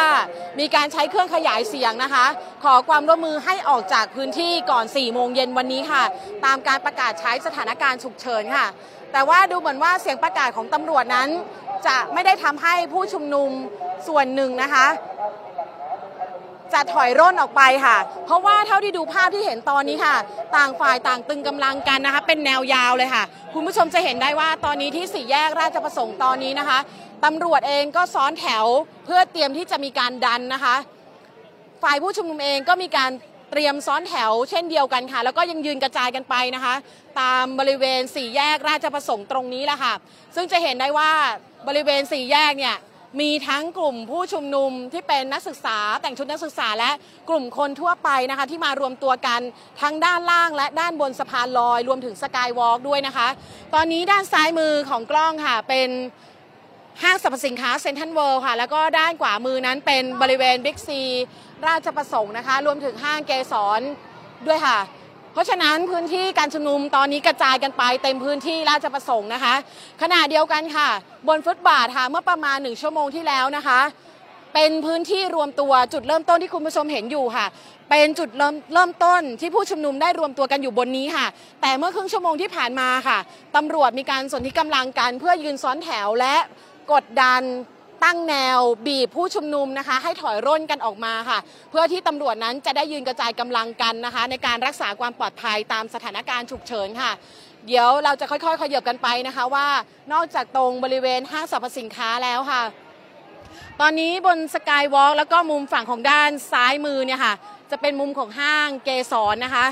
[0.59, 2.25] มีการใช้เครื่องขยายเสียงนะคะ
[2.63, 6.03] ขอความร่วมมือให้ออกจากพื้นที่ก่อน 4 โมงเย็นวันนี้ค่ะ
[6.45, 8.65] ตามการประกาศใช้สถานการณ์ฉุกเฉินค่ะ
[9.11, 11.29] แต่ว่าดูเหมือนว่าเสียงประกาศของตำรวจนั้น
[11.87, 13.49] จะไม่ได้ทำให้ผู้ชุมนุม
[14.07, 14.87] ส่วนหนึ่งนะคะ
[16.73, 20.15] จะถอยร่นออกไปค่ะ เพราะว่าเท่าที่ดูภาพที่เห็นตอนนี้ค่ะ
[20.55, 26.79] ต่างฝ่ายต่างตึงกำลังกันนะคะ เป็นแนวยาวเลยค่ะ คุณผู้ชมจะเห็นได้ว่าตอนนี้ที่สี่แยกราชประสงค์ตอนนี้นะคะ
[27.25, 28.65] ตำรวจเองก็ซ้อนแถว
[29.05, 30.75] เพื่อเตรียมที่จะมีการดันนะคะ
[31.83, 33.11] ฝ่ายผู้ชุมนุมเองก็มีการ
[33.51, 36.75] เตรียมซ้อนแถวเช่นเดียวกันค่ะ แล้วก็ยังยืนกระจายกันไปนะคะ
[37.21, 39.93] ตามบริเวณสี่แยกราชประสงค์ตรงนี้แหละค่ะ
[40.35, 41.11] ซึ่งจะเห็นได้ว่า
[41.67, 42.75] บริเวณสี่แยกเนี่ย
[43.21, 46.91] มีทั้งกลุ่มผู้ชุมนุมที่เป็นนักศึกษาแต่งชุดนักศึกษาและ
[47.29, 49.41] กลุ่มคนทั่วไปนะคะที่มารวมตัวกัน
[49.81, 53.27] ทั้งด้านล่างและด้านบนสะพานลอย รวมถึงสกายวอล์กด้วยนะคะ
[53.73, 55.89] ตอนนี้ด้านซ้ายมือของกล้องค่ะเป็น
[57.03, 61.01] ห้างสรรพสินค้าเซ็นทรัลเวิลด์ค่ะ แล้วก็ด้านขวามือนั้นเป็นบริเวณบิ๊กซี
[61.67, 63.81] ราชประสงค์นะคะ รวมถึงห้างเกสร
[64.47, 64.77] ด้วยค่ะ
[65.35, 69.53] เพราะฉะนั้นพื้นที่การชุมนุมตอนนี้กระจายกันไปเต็มพื้นที่ราชประสงค์นะคะ
[70.01, 70.89] ขณะเดียวกันค่ะ
[71.27, 73.79] บนฟุตบาทค่ะเมื่อประมาณหนึ่งชั่วโมงที่แล้วนะคะ
[74.53, 77.45] เป็นพื้นที่รวมตัวจุดเริ่มต้นที่คุณผู้ชมเห็นอยู่ค่ะ
[77.89, 81.27] เป็นจุดเริ่มเริ่มต้นที่ผู้ชุมนุมได้รวมตัวกันอยู่บนนี้ค่ะ
[81.61, 83.17] แต่เมื่อครึ่งชั่วโมงที่ผ่านมาค่ะ
[83.55, 86.35] ตำรวจมีการสนที่กำลังกันเพื่อยืนซ้อนแถวและ
[86.93, 87.41] กดดัน
[88.03, 91.39] ตั้งแนวบีบผู้ชุมนุมนะคะ ให้ถอยร่นกันออกมาค่ะ
[91.71, 97.11] เพื่อที่ตำรวจนั้นจะได้ยืนกระจายกำลังกันนะคะ ในการรักษาความปลอดภัยตามสถานการณ์ฉุกเฉินค่ะ
[97.67, 99.67] เดี๋ยวเราจะค่อยๆ ขยับกันไปนะคะว่า
[100.13, 102.63] นอกจากตรงบริเวณห้างสรรพสินค้าแล้วค่ะ
[103.81, 107.33] ตอนนี้บนสกายวอล์กแล้วก็มุมฝั่งของด้านซ้ายมือเนี่ยค่ะ
[107.71, 109.65] จะเป็นมุมของห้างเกสรนะคะ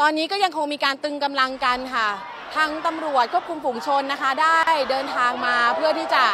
[0.00, 2.08] ตอนนี้ก็ยังคงมีการตึงกำลังกันค่ะ
[2.56, 4.60] ทางตำรวจควบคุมฝูงชนนะคะ ได้
[4.90, 6.24] เดินทางมาเพื่อที่จะ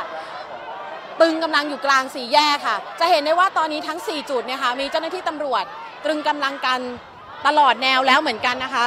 [1.20, 5.64] ตึงกำลังอยู่กลางสี่แยกค่ะ จะเห็นได้ว่าตอนนี้ทั้ง 4 จุดเนี่ยค่ะมีเจ้าหน้าที่ตำรวจ
[6.04, 6.80] ตรึงกำลังกัน
[7.46, 8.86] ตลอดแนวแล้วเหมือนกันนะคะ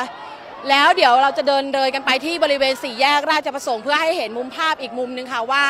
[0.70, 5.66] แล้วเดี๋ยวเราจะเดินเลยกันไปที่บริเวณสี่แยกราชประสงค์เพื่อให้เห็นมุมภาพอีกมุมหนึ่งค่ะว่า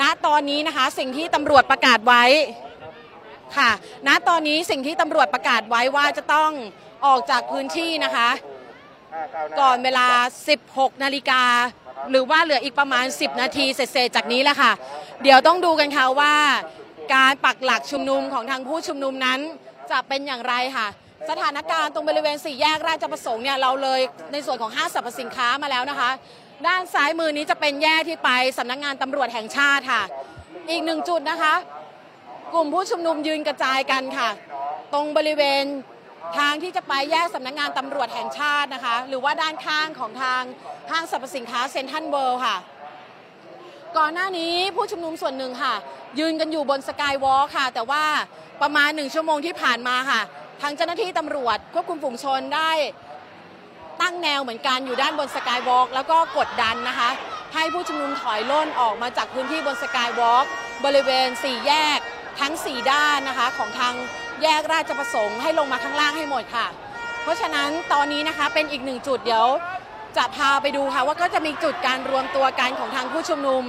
[0.00, 2.24] ณตอนนี้นะคะสิ่งที่ตำรวจประกาศไว้
[3.56, 3.70] ค่ะ
[4.06, 6.50] ณตอนนี้สิ่งที่ตำรวจประกาศไว้ว่าจะต้อง
[7.06, 8.30] ออกจากพื้นที่นะคะ
[9.60, 10.08] ก่อนเวลา
[10.56, 11.42] 16 นาฬิกา
[12.10, 14.72] หรือว่าเหลืออีกประมาณ 10 นาทีเศษจากนี้แหละค่ะ
[15.22, 16.34] เดี๋ยวต้องดูกันค่ะว่า
[17.14, 19.40] การปักหลักชุมนุมของทางผู้ชุมนุมนั้น
[19.90, 20.86] จะเป็นอย่างไรค่ะ
[21.30, 24.00] สถานการณ์ตรงบริเวณสี่แยกราชประสงค์เนี่ยเราเลย
[24.32, 26.10] ในส่วนของห้างสรรพสินค้ามาแล้วนะคะ
[26.66, 30.02] ด้านซ้ายมือนี้จะเป็นแยกที่ไปสำนักงานตำรวจแห่งชาติค่ะ
[30.70, 31.54] อีกหนึ่งจุดนะคะ
[32.54, 34.28] กลุ่มผู้ชุมนุมยืนกระจายกันค่ะ
[34.92, 35.64] ตรงบริเวณ
[36.38, 40.42] ทางที่จะไปแยกสำนักงานตำรวจแห่งชาตินะคะ หรือว่าด้านข้างของทาง
[40.90, 42.56] ห้างสรรพสินค้าเซ็นทรัลเวิลด์ค่ะ
[43.98, 45.74] ก่อนหน้านี้ผู้ชุมนุมส่วนหนึ่งค่ะ
[46.18, 48.04] ยืนกันอยู่บนสกายวอล์ค่ะ แต่ว่า
[48.62, 50.20] ประมาณหนึ่งชั่วโมงที่ผ่านมาค่ะ
[50.62, 52.70] ทางเจ้าหน้าที่ตำรวจควบคุมฝูงชนได้
[54.02, 57.10] ตั้งแนวเหมือนกันอยู่ด้านบนสกายวอล์กแล้วก็กดดันนะคะ
[57.54, 60.46] ให้ผู้ชุมนุมถอยล่นออกมาจากพื้นที่บนสกายวอล์ก
[60.84, 61.98] บริเวณ 4 แยก
[62.40, 63.94] ทั้ง 4 ด้านนะคะของทาง
[64.42, 66.66] แยกราชประสงค์ให้ลงมาข้างล่างให้หมดค่ะ
[67.22, 69.48] เพราะฉะนั้นตอนนี้นะคะเป็นอีกหนึ่งจุดเดี๋ยว
[70.16, 73.62] จะพาไปดูค่ะว่าก็จะมีจุดการรวมตัวกันของทางผู้ชุมนุม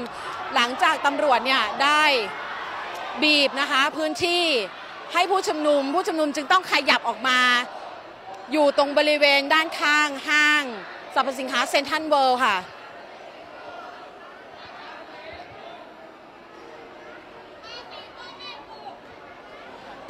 [0.55, 2.03] หลังจากตำรวจเนี่ยได้
[3.23, 4.45] บีบนะคะพื้นที่
[5.13, 7.39] ให้ผู้ชุมนุม ผู้ชุมนุมจึงต้องขยับออกมา
[8.51, 10.63] อยู่ตรงบริเวณด้านข้างห้าง
[11.13, 12.55] สรรพสินค้าเซ็นทรัลเวิลด์ค่ะ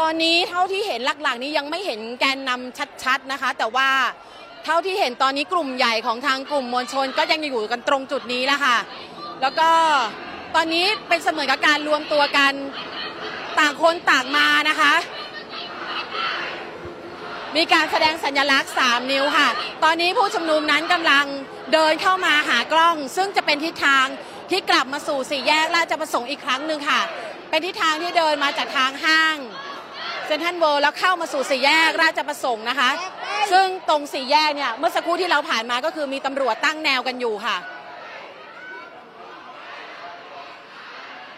[0.02, 3.90] ตอนนี้เท่าที่เห็นหลักๆ นี้ยังไม่เห็นแกนนำชัดๆนะคะ แต่ว่า
[4.66, 8.78] เท่าที่เห็นตอนนี้กลุ่มใหญ่ของทางกลุ่มมวลชนก็ยังอยู่กันตรงจุดนี้แหละค่ะ
[9.42, 9.70] แล้วก็
[10.56, 12.54] ตอนนี้เป็นเสมือนกับการรวมตัวกัน
[13.60, 14.94] ต่างคนต่างมานะคะ
[17.56, 19.48] มีการแสดงสัญลักษณ์ 3 นิ้วค่ะ
[19.84, 21.26] ตอนนี้ผู้ชุมนุมนั้นกำลัง
[21.74, 24.06] เดินเข้ามาหากล้อง ซึ่งจะเป็นทิศทาง
[24.52, 27.02] ที่กลับมาสู่สี่แยกราชประสงค์อีกครั้งหนึ่งค่ะ
[27.50, 29.38] เป็นทิศทางที่เดินมาจากทางห้าง
[30.28, 32.90] เซนทันเวิลด์แล้วเข้ามาสู่สี่แยกราชประสงค์นะคะ
[33.52, 37.58] ซึ่งตรงสี่แยกเนี่ยเมื่อสักครู่ที่เราผ่านมาก็คือมีตำรวจตั้งแนวกันอยู่ค่ะ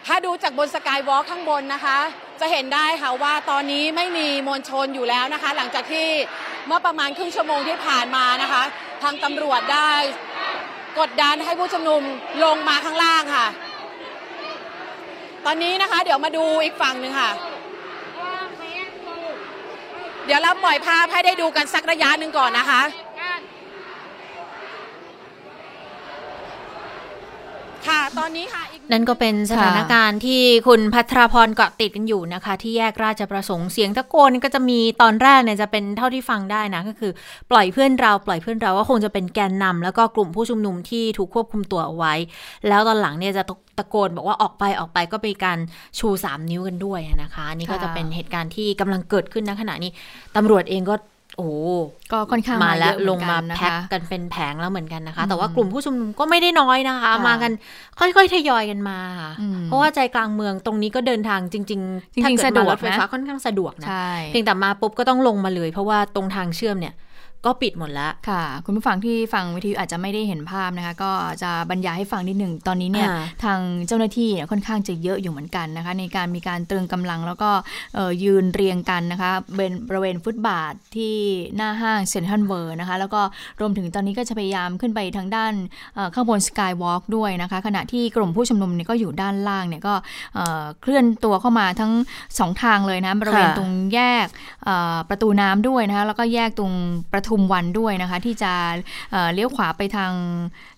[0.06, 1.98] ถ้าดูจากบนสกายวอล์กข้างบนนะคะ
[2.40, 6.08] จะเห็นได้ค่ะว่าตอนนี้ไม่มีมวลชนอยู่แล้วนะคะ หลังจากที่
[6.66, 8.62] เมื่อประมาณครึ่งชั่วโมงที่ผ่านมานะคะ
[9.02, 9.92] ทางตำรวจได้
[11.00, 12.02] กดดันให้ผู้ชุมนุม
[12.44, 13.46] ลงมาข้างล่างค่ะ
[15.46, 17.30] ตอนนี้นะคะ เดี๋ยวมาดูอีกฝั่งหนึ่งค่ะ
[20.26, 22.82] เดี๋ยวเราปล่อยภาพให้ได้ดูกันสักระยะหนึ่งก่อนนะคะ
[27.88, 37.12] ค่ะตอนนี้ค่ะอีกนั่นก็เป็นสถานการณ์ที่คุณพัทรพรเกาะติดกันอยู่นะคะ ที่แยกราชประสงค์เสียงตะโกนก็จะมีตอนแรกเนี่ยจะเป็นเท่าที่ฟังได้นะก็คือ
[37.50, 42.14] ปล่อยเพื่อนเราปล่อยเพื่อนเราก็คงจะเป็นแกนนำแล้วก็กลุ่มผู้ชุมนุมที่ถูกควบคุมตัวเอาไว้
[42.68, 43.42] แล้วตอนหลังเนี่ยจะ
[43.78, 45.58] ตะโกนบอกว่าออกไปออกไปก็เป็นการ
[45.98, 49.90] ชู 3 นิ้วกันด้วยนะคะอันนี่ก็จะเป็นเหตุการณ์ที่กำลังเกิดขึ้นณขณะนี้
[50.36, 50.94] ตำรวจเองก็
[51.36, 51.48] โอ้
[52.12, 57.52] ก็ค่อนข้างมาแล้วเยอะลงมาเหอนนนะคะแพ็คกันเป็นแผงแล้วเหมือนกันนะคะอืมแต่ว่ากลุ่มผู้ชุมนุมก็ไม่ได้น้อยนะคะค่ะมากัน
[57.98, 66.94] ค่อยๆทยอยกันมาค่ะอืมเพราะว่าใจกลางเมืองตรงนี้ก็เดินทางจริงจริงๆถ้าเกิสะดวกมารถไฟฟ้านะค่อนข้างสะดวกนะใช่เพียงแต่มาปุ๊บก็ต้องลงมาเลย เพราะว่าตรงทางเชื่อมเนี่ย
[67.46, 77.50] ก็ปิดหมดแล้วค่ะ คุณผู้ฟังที่ฟังวิทยุอาจจะไม่ได้เห็นภาพนะคะ ก็จะบรรยายให้ฟังนิดหนึ่งตอนนี้เนี่ยอ่าทางเจ้าหน้าที่เนี่ยค่อนข้างจะเยอะอยู่เหมือนกันนะคะ ในการมีการตรึงกำลังแล้วก็
[77.94, 81.14] เอ่อยืนเรียงกันนะคะเป็นบริเวณฟุตบาทที่
[81.56, 83.20] หน้าห้างเซ็นทรัลเวิร์นะคะ แล้วก็
[83.60, 85.52] รวมถึงตอนนี้ก็จะพยายามขึ้นไปทางด้าน
[85.94, 89.94] เอ่อข้างบนสกายวอล์กด้วยนะคะ ขณะที่กลุ่มผู้ชุมนุมเนี่ยก็อยู่ด้านล่างเนี่ยก็
[90.34, 91.92] เอ่อเคลื่อนตัวเข้ามาทั้ง
[92.38, 94.26] สองทางเลยนะบริเวณค่ะตรงแยก
[94.64, 96.72] เอ่อประตูน้ำด้วยนะคะแล้วก็แยกตรง
[97.12, 98.52] ประทุมวันด้วยนะคะ ที่จะ
[99.12, 100.12] เอ่อเลี้ยวขวาไปทาง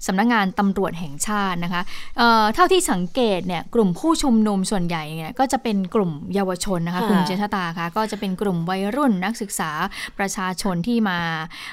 [0.06, 1.82] สำนักงานตำรวจแห่งชาตินะคะ
[2.18, 9.70] เอ่อเท่าที่สังเกตเนี่ยกลุ่มผู้ชุมนุมส่วนใหญ่เนี่ยก็จะเป็นกลุ่มเยาวชนนะคะค่ะคุณเจษตาค่ะก็จะเป็นกลุ่มวัยรุ่นนักศึกษา
[10.18, 11.18] ประชาชนที่มา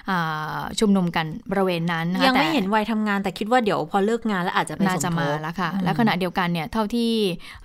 [0.10, 7.12] อ่าชุมนุมกันบริเวณนั้นนะคะยังไม่แต่เห็นวัยทำงานแต่คิดว่าเดี๋ยวพอเลิกงานแล้วอาจจะไปน่าสจะมทมาบแล้วค่ะอืมและขณะเดียวกันเนี่ยเท่าที่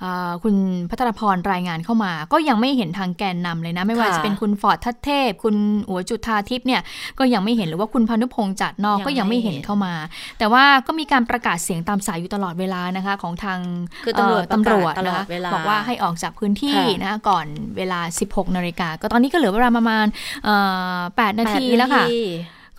[0.01, 0.55] เอ่อคุณ
[0.91, 5.57] พัทรพรรายงานเข้ามา ก็ยังไม่เห็นทางแกนนำเลยนะ ไม่ว่าค่ะจะเป็นคุณฟอร์ดทัตเทพ คุณ
[5.89, 6.81] อัวจุธาทิพย์เนี่ย
[7.19, 9.95] ก็ยังไม่เห็นหรือว่าคุณพานุพงษ์จัดนอกยังก็ยังไม่เห็นไม่เห็นเข้ามา
[10.39, 13.59] แต่ว่าก็มีการประกาศเสียงตามสายอยู่ตลอดเวลานะคะ ของทาง
[14.05, 17.47] คือตำรวจเตำรวจประกาศตลอดนะคะเวลาบอกว่าให้ออกจากพื้นที่ค่ะนะคะก่อน
[17.77, 20.07] เวลา 16นาฬิกาก็ตอนนี้ก็เหลือเวลาประมาณ
[20.45, 20.55] เอ่
[20.97, 22.21] อ8นาทีปดแล้วค่ะนาที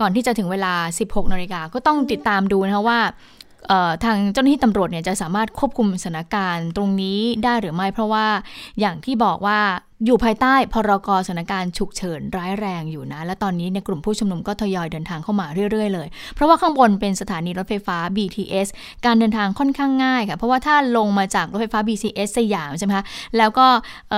[0.02, 0.74] ก่อนที่จะถึงเวลา
[1.04, 3.00] 16นาฬิกาก็ต้องติดตามดูนะคะว่า
[3.68, 8.26] เอ่อทางเจ้าหน้าที่ตำรวจเนี่ยจะสามารถควบคุมสถานการณ์ตรงนี้ได้หรือไม่ เพราะว่า
[8.80, 9.60] อย่างที่บอกว่า
[10.06, 18.68] อยู่ภายใต้พรกสถานการณ์ฉุกเฉินร้ายแรงอยู่นะ และตอนนี้ในกลุ่มผู้ชุมนุมก็ทยอยเดินทางเข้ามาเรื่อยๆเลย เพราะว่าข้างบนเป็นสถานีรถไฟฟ้า BTS
[19.06, 23.06] การเดินทางค่อนข้างง่ายค่ะ เพราะว่าถ้าลงมาจากรถไฟฟ้า BTS สยามใช่ไหมคะ
[23.38, 23.68] แล้วก็
[24.12, 24.14] เ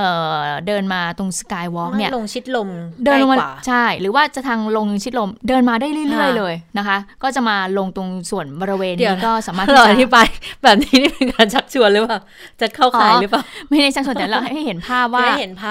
[0.67, 2.69] เดินมาตรงสกายวอล์กเนี่ยลงชิดลม
[3.05, 10.27] เดินลงมาใกล้กว่าใช่ หรือว่าจะทางลงชิดลมเดินมาได้เรื่อยๆเลยนะคะ ก็จะมาลงตรงส่วนบริเวณเดี๋ยวนี้ก็สามารถเราที่อธิจะบาย
[10.63, 12.19] แบบนี้นี่เป็นการชักชวนหรือเปล่า
[12.61, 15.70] จะเข้าขายหรือเปล่าไม่ได้ชักชวนแต่เราให้เห็นภาพว่าจะได้เห็นภาพ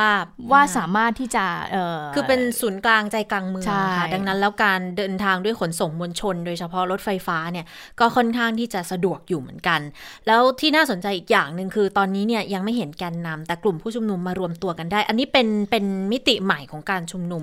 [0.53, 7.67] ว่าสามารถที่จะเอ่อคือเป็นศูนย์กลางใจกลางเมืองใช่ค่ะดังนั้นแล้วการเดินทางด้วยขนส่งมวลชน โดยเฉพาะรถไฟฟ้าเนี่ย
[8.01, 9.81] ก็ค่อนข้างที่จะสะดวกอยู่เหมือนกัน
[10.27, 17.43] แล้วที่น่าสนใจอีกอย่างหนึ่งคือ ตอนนี้เนี่ยยังไม่เห็นแกนนำแต่กลุ่มผู้ชุมนุมมารวมตัวกันได้ อันนี้เป็นเป็นมิติใหม่ของการชุมนุม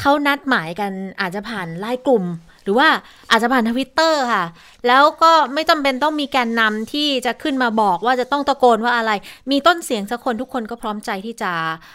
[0.00, 2.24] เขานัดหมายกันอาจจะผ่านไล่กลุ่ม
[2.64, 2.88] หรือว่า
[3.30, 4.44] อาจจะผ่านทวิตเตอร์ค่ะ
[4.88, 9.12] แล้วก็ไม่จำเป็นต้องมีแกนนำที่จะขึ้นมาบอกว่าจะต้องตะโกนว่าอะไร
[9.50, 11.52] มีต้นเสียงสักคนทุกคนก็พร้อมใจที่จะ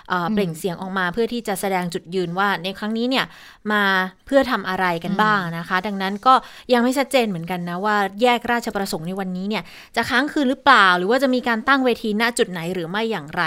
[0.10, 3.26] เอ่อเปล่งเสียงออกมา เพื่อที่จะแสดงจุดยืนว่าในครั้งนี้เนี่ย
[3.72, 3.84] มา
[4.26, 6.34] เพื่อทำอะไรกันบ้างนะคะ ดังนั้นก็
[6.74, 9.64] ยังไม่ชัดเจนเหมือนกันนะว่าแยกราชประสงค์ในวันนี้เนี่ย
[9.96, 13.44] จะค้างคืนหรือเปล่า หรือว่าจะมีการตั้งเวทีณจุดไหนหรือไม่อย่างไร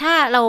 [0.00, 0.42] ถ้าเรา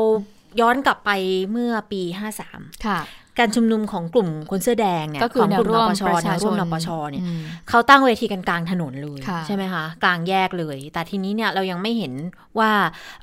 [0.61, 1.11] ย้อนกลับไป
[1.51, 2.01] เมื่อปี
[2.43, 2.99] 53 ค่ะ
[3.39, 12.13] การชุมนุมของกลุ่มคนเสื้อแดงเนี่ยก็คือของกลุ่มแนวร่วมนปชประแนชาวชร่วมนนปชเนี่ยอืมเขาตั้งเวทีกันกลางถนนเลยค่ะใช่ไหมคะกลางแยกเลย แต่ทีนี้เนี่ยเรายังไม่เห็น
[12.59, 12.71] ว่า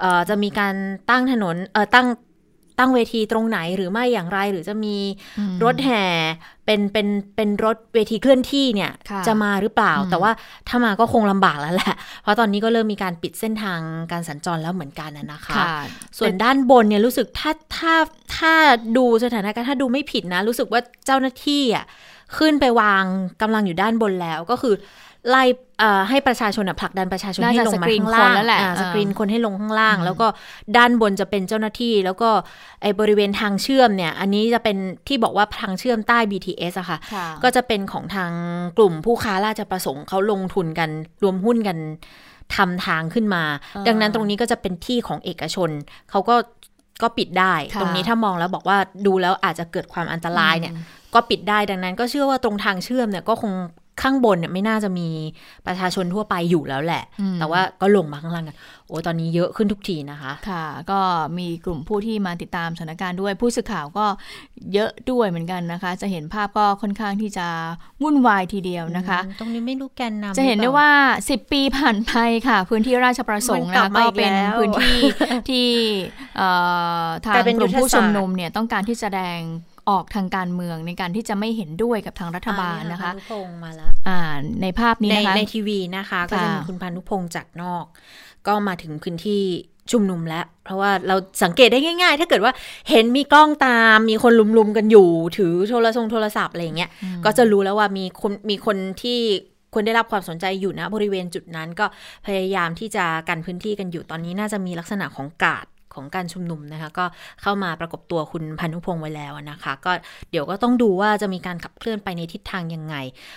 [0.00, 0.74] เอ่อจะมีการ
[1.10, 2.06] ตั้งถนนเอ่อตั้ง
[2.78, 4.96] ตั้งเวทีตรงไหนหรือไม่อย่างไร หรือจะมี
[5.38, 6.04] อืมรถแห่
[6.66, 10.30] เป็นเป็นเป็นรถเวทีเคลื่อนที่เนี่ยค่ะจะมาหรือเปล่าอืมแต่ว่า
[10.68, 13.80] ถ้ามาก็คงลำบากแล้วแหละ เพราะตอนนี้ก็เริ่มมีการปิดเส้นทาง
[14.12, 15.66] การสัญจรแล้วเหมือนกันนะนะคะค่ะ
[16.18, 17.94] ส่วนด้านบนเนี่ยรู้สึกถ้าถ้า
[18.36, 18.52] ถ้า
[18.96, 21.84] ดูสถานการณ์ถ้าดูไม่ผิดนะ รู้สึกว่าเจ้าหน้าที่อะ
[22.38, 23.04] ขึ้นไปวาง
[23.42, 24.74] กำลังอยู่ด้านบนแล้วก็คือ
[25.30, 25.42] ไล่
[25.80, 30.26] เอ่อให้ประชาชนอะผลักดันประชาชนน่าให้จะลงมาสกรีนข้างล่างคนแล้วแหละอ่าเออสกรีนคนให้ลงข้างล่างอืมแล้วก็
[30.76, 32.30] ด้านบนจะเป็นเจ้าหน้าที่ แล้วก็
[32.82, 34.76] ไอ้บริเวณทางเชื่อมเนี่ย อันนี้จะเป็น
[35.08, 38.30] ที่บอกว่าทางเชื่อมใต้ BTS อะค่ะค่ะก็จะเป็นของทาง
[38.78, 40.90] กลุ่มผู้ค้าราชประสงค์เขาลงทุนกัน
[41.22, 41.78] รวมหุ้นกัน
[42.56, 43.42] ทำทางขึ้นมา
[43.76, 45.70] อ่าดังนั้นตรงนี้ก็จะเป็นที่ของเอกชน
[46.10, 46.36] เขาก็
[47.02, 50.74] ก็ปิดได้ค่ะตรงนี้ถ้ามองแล้วบอกว่าดูแล้วอาจจะเกิดความอันตรายเนี่ย
[51.14, 53.52] ก็ปิดได้ดังนั้นก็เชื่อว่าตรงทางเชื่อมเนี่ยก็คง
[54.02, 55.08] ข้างบนเนี่ยไม่น่าจะมี
[55.66, 58.56] ประชาชนทั่วไปอยู่แล้วแหละอืมแต่ว่าก็ลงมาข้างล่างกัน
[58.88, 61.00] โอ้ตอนนี้เยอะขึ้นทุกทีนะคะ ค่ะ ก็
[61.38, 64.06] มีกลุ่มผู้ที่มาติดตามสถานการณ์ด้วย ผู้สื่อข่าวก็
[64.72, 67.46] เยอะด้วยเหมือนกันนะคะ จะเห็นภาพก็ค่อนข้างที่จะ
[68.02, 70.90] วุ่นวายทีเดียวนะคะ ตรงนี้ไม่รู้แกนนำจะเห็นได้ว่า
[71.26, 72.12] 10 ปีผ่านไป
[72.48, 74.98] ค่ะ พื้นที่ราชประสงค์มันกลันะบมาก็อีกเป็นแล้วพื้นที่
[75.50, 75.68] ที่
[76.36, 76.48] เอ่
[77.04, 79.38] อทางกลายเป็นกลุ่มผู้ยุทธศาสตร์ชุมนุมเนี่ยต้องการที่จะแสดง
[79.90, 84.20] ออกทางการเมืองในการที่จะไม่เห็นด้วยกับทางรัฐบาลนะคะพานุพงศ์มาแล้วอ่า
[84.62, 87.84] ในภาพนี้ในนะคะในทีวีนะคะ ก็จะมีค่ะคุณพานุพงศ์จากนอก
[88.46, 89.42] ก็มาถึงพื้นที่
[89.92, 92.52] ชุมนุมแล้ว เพราะว่าเราสังเกตได้ง่าย ๆ ถ้าเกิดว่า
[92.90, 96.90] เห็นมีกล้องตามมีคนลุมๆกันอยู่ ถือโทรศัพท์โทรศัพท์อะไรอย่างเงี้ย
[97.24, 99.20] ก็จะรู้แล้วว่ามีคนมีคนที่
[99.72, 101.86] ควรได้รับความสนใจอยู่นะบริเวณจุดนั้นก็
[102.26, 105.66] พยายามที่จะกันพื้นที่กันอยู่ตอนนี้น่าจะมีลักษณะของกาด
[105.96, 107.04] ของการชุมนุมนะคะ ก็
[107.42, 109.92] เข้ามาประกบตัวคุณพานุพงศ์ไว้แล้วนะคะ ก็
[110.30, 112.94] เดี๋ยวก็ต้องดูว่าจะมีการขับเคลื่อนไปในทิศทางยังไง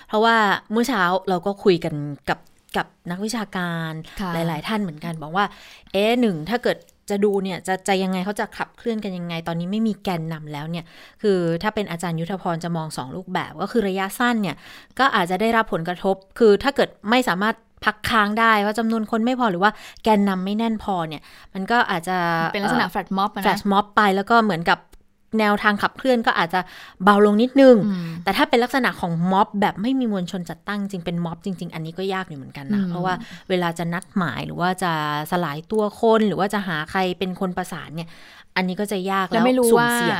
[0.07, 0.35] เพราะว่า
[0.71, 1.95] เมื่อเช้าเราก็คุยกัน
[2.29, 2.39] กับ
[2.77, 3.91] กับนักวิชาการ
[4.21, 5.45] ค่ะหลาย ๆ ท่านเหมือนกันบอกว่า
[5.91, 6.77] เอ๊ะหนึ่งถ้าเกิด
[7.09, 10.85] จะดูเนี่ยจะจะยังไงเขาจะขับเคลื่อนกันยังไง ตอนนี้ไม่มีแกนนำแล้วเนี่ย
[11.21, 14.55] คือถ้าเป็นอาจารย์ยุทธพรจะมองสองรูปแบบ ก็คือระยะสั้นเนี่ย
[14.99, 19.71] ก็อาจจะได้รับผลกระทบ คือถ้าเกิดไม่สามารถ พักค้างได้ว่าจำนวนคนไม่พอหรือว่า
[20.03, 21.21] แกนนำไม่แน่นพอเนี่ย
[21.53, 22.17] มันก็อาจจะ
[22.53, 24.79] เป็นลักษณะแฟลตม็อบแฟลชม็อบไปแล้วก็เหมือนกับ
[25.39, 26.59] แนวทางขับเคลื่อนก็อาจจะ
[27.03, 33.13] เบาลงนิดนึงอืมแต่ถ้าเป็นลักษณะของม็อบแบบไม่มีมวลชนจัดตั้งจริงเป็นม็อบจริง ๆ อันนี้ก็ยากอยู่เหมือนกันนะอืมเพราะว่า
[33.49, 34.91] เวลาจะนัดหมายหรือว่าจะ
[35.31, 38.09] สลายตัวคน หรือว่าจะหาใครเป็นคนประสานเนี่ย
[38.55, 40.17] อันนี้ก็จะยากแล้แล้ววไม่รู้สุ่มว่าเสี่ยง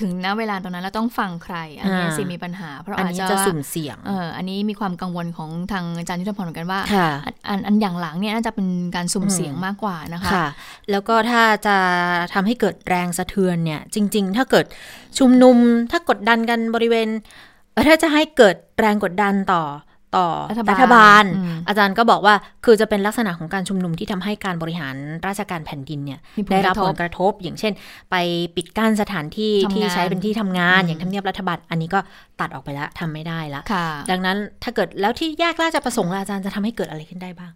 [0.00, 10.46] ถึงณเวลาตรงนั้นแล้วต้องฟังใคร อันนี้อ่าสิมีปัญหา เพราะอันอาจนี้จะจะสุ่มเสี่ยงเอออันนี้มีความกังวลของทางอาจารย์ยุทธพรเหมือนกันว่าค่ะอันอันอันอย่างหลังเนี่ยน่าจะเป็นการสุ่มเสี่ยงมากกว่านะคะค่ะ
[10.90, 11.76] แล้วก็ถ้าจะ
[12.34, 14.66] ทำให้เกิดแรงสะเทือนเนี่ย จริง ๆ ถ้าเกิด
[15.18, 15.56] ชุมนุม
[15.90, 17.08] ถ้ากดดันกันบริเวณ
[17.72, 19.62] เอ่อถ้าจะให้เกิดแรงกดดันต่อ
[20.16, 22.34] ต่อรัฐบาลรัฐบาลอืมอาจารย์ก็บอกว่า
[22.64, 24.96] คือจะเป็นลักษณะของการชุมนุมที่ทำให้การบริหาร
[25.26, 27.72] ราชการแผ่นดินเนี่ยมีผลได้รับกระทบผลกระทบ อย่างเช่น
[28.10, 28.16] ไป
[28.56, 32.00] ปิดกั้นสถานที่ทำงานที่ใช้เป็นที่ทำงานอืมอย่างทำเนียบรัฐบาล อันนี้ก็
[32.40, 37.52] ตัดออกไปแล้วทำไม่ได้ละค่ะดังนั้นถ้าเกิดแล้วที่แยกราชประสงค์ล่ะอาจารย์จะทำให้เกิดอะไรขึ้นได้บ้าง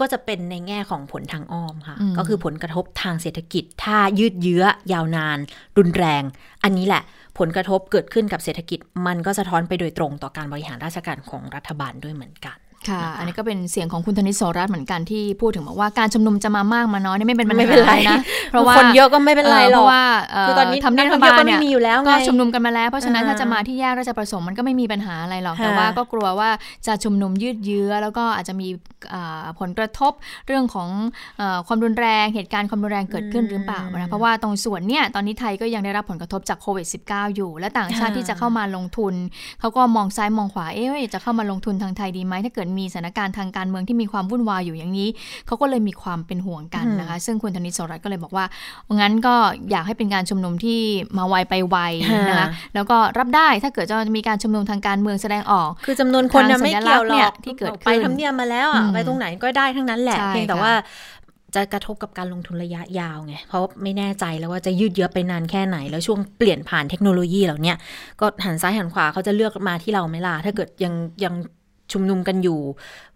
[0.00, 5.38] ก็จะเป็นในแง่ของผลทางอ้อมค่ะอืมก็คือผลกระทบทางเศรษฐกิจ ถ้ายืดเยื้อยาวนาน
[5.78, 6.22] รุนแรง
[6.64, 7.02] อันนี้แหละ
[7.38, 12.58] ผลกระทบเกิดขึ้นกับเศรษฐกิจ มันก็สะท้อนไปโดยตรงต่อการบริหารราชการของรัฐบาลด้วยเหมือนกัน
[12.88, 18.18] ค่ะนะคะอันนี้ก็เป็นเสียงของคุณธนิตโสรัตน์เหมือนกันที่พูดถึงบอกว่าการชุมนุมจะมามากมาน้อยเนี่ยไม่เป็นปัญหาไม่เป็นไรนะ
[18.50, 26.50] เพราะว่าคนเยอะก็ไม่เป็นไรหรอกเพราะว่าเคือตอนนี้ทำเนียบนัรักฐท่องเที่ยวบาลก็ไม่เนี่ยมีอยู่แล้วไงก็ชุมนุมกันมาแล้ว เพราะฉะนั้นอ่าถ้าจะมาที่แยกราชประสงค์มันก็ไม่มีปัญหาอะไรหรอกค่ะแต่ว่าก็กลัวว่า
[26.86, 28.68] จะชุมนุมยืดเยื้อ แล้วก็อาจจะมี
[29.12, 30.12] อ่าผลกระทบ
[30.46, 30.88] เรื่องของ
[31.38, 39.14] เออความรุนแรงเหตุการณ์ความรุนแรงเกิดขึ้นหรือเปล่านะเพราะว่าตรงส่วนเนี่ยตอนนี้ไทยก็ยังได้รับผลกระทบจากโควิด -19 อยู่ และต่างชาติที่จะเข้ามาลงทุน
[39.60, 45.08] เขาก็มองซ้ายมองขวาเอ๊ะจะเข้ามาลงทุนทางไทยดีไหมถ้าเกิดมีสถานการณ์ทางการเมืองที่มีความวุ่นวายอยู่อย่างนี้
[45.46, 48.44] เขาก็เลยมีความเป็นห่วงกันนะคะ ซึ่งคุณธนิตโสรัตน์ก็เลยบอกว่า
[49.00, 49.34] งั้นก็
[49.70, 50.80] อยากให้เป็นการชุมนุมที่
[51.18, 51.76] มาไวไปไว
[52.28, 60.74] นะคะค่ะแล้วก็รับได้ถ้าเกิดจะมีการชุมนุมทางการเมืองแสดงออก คือจำนวนคนน่ะทางสัไม่ญลัเกี่กยวษณ์หรเนี่อยกที่เกิดขึ้นไปทำเนียบมาแล้วอะอืมไปตรงไหนก็ได้ทั้งนั้นแหละใช่เพียงแต่ค่ะว่า
[61.56, 67.76] จะกระทบกับการลงทุนระยะยาวไง เพราะไม่แน่ใจแล้วว่าจะยืดเยื้อไปนานแค่ไหน แล้วช่วงเปลี่ยนผ่านเทคโนโลยีเหล่าเนี้ย
[68.20, 70.94] ก็หันซ้ายหันขวาเขาจะเลือกมาที่เราไหมล่ะ ถ้าเกิดยัง
[71.24, 71.34] ยัง
[71.92, 72.60] ชุมนุมกันอยู่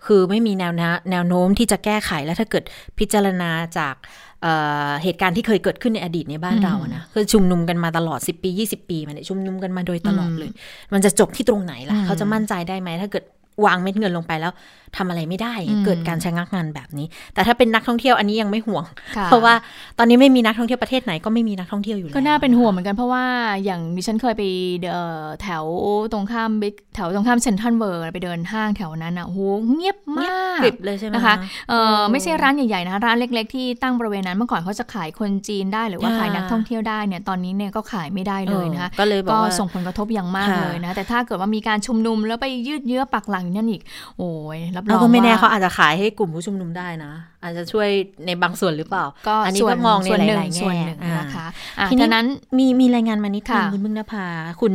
[0.06, 2.64] คือไม่มีแนวนะแนวโน้มที่จะแก้ไขแล้วถ้าเกิด
[2.98, 3.94] พิจารณาจาก
[4.42, 4.52] เอ่
[4.88, 10.50] อเหตุการณ์ที่เคยเกิดขึ้นในอดีตในบ้านเราอะนะคือชุมนุมกันมาตลอด 10 ปี 20 ปีมาเนี่ยชุมนุมกันมาโดยตลอดเลย
[10.92, 13.24] มันจะจบที่ตรงไหนล่ะอืมเขาจะมั่นใจได้ไหมถ้าเกิด
[13.66, 14.52] วางเม็ดเงินลงไปแล้ว
[14.96, 18.84] ทำอะไรไม่ได้อืมเกิดการชะงักงานแบบนี้ แต่ถ้าเป็นนักท่องเที่ยวอันนี้ยังไม่ห่วง
[19.16, 19.54] ค่เพราะว่า
[19.98, 23.24] ตอนนี้ไม่มีนักท่องเที่ยวประเทศไหนก็ไม่มีนักท่องเที่ยวอยู่แล้วก็น่าเป็นห่วงเหมือนกันเพราะว่า
[23.64, 24.42] อย่างดิฉันเคยไป
[24.90, 25.64] เอ่อแถว
[26.12, 29.38] ตรงข้ามบิ๊กแถวตรงข้ามเซ็นทรัลเวิร์ไปเดินห้างแถวนั้นอะโห
[29.74, 31.34] เงียบมากกริบเลยใช่ไหมนะคะ
[31.68, 43.82] เออโอ้ไม่ใช่ร้านใหญ่ๆนะคะร้านเล็ก ๆ ที่ตั้งบริเวณนั้นเมื่อก่อนเขาจะขายคนจีนได้หรือว่าค่ะขายนักท่องเที่ยวได้เนี่ยตอนนี้เนี่ยก็ขายไม่ได้เลยนะคะเออก็เลยบอกก็ว่าส่งผลกระทบอย่างมากค่ะเลยนะแต่ถ้าเกิดว่ามีการชุมนุมแล้วไปยืดเยื้อปักหลังอยู่นั่นอีก
[44.18, 47.12] โอ้ยรับรเราองก็ไม่แน่ว่าเขาอาจจะขายให้กลุ่มผู้ชุมนุมได้นะ
[47.42, 47.88] อาจจะช่วย
[48.26, 51.46] ในบางส่วนหรือเปล่า ก็อันนี้ส่วก็มองในส่วนหหนึ่งลายๆแง่ส่วนหนึ่งอ่านะคะ
[51.78, 52.26] อะทีนี้ฉะนั้น
[52.58, 54.26] มีมีรายงานมานิดนึงค่ะคุณพึ่งนภา
[54.60, 54.74] คุณ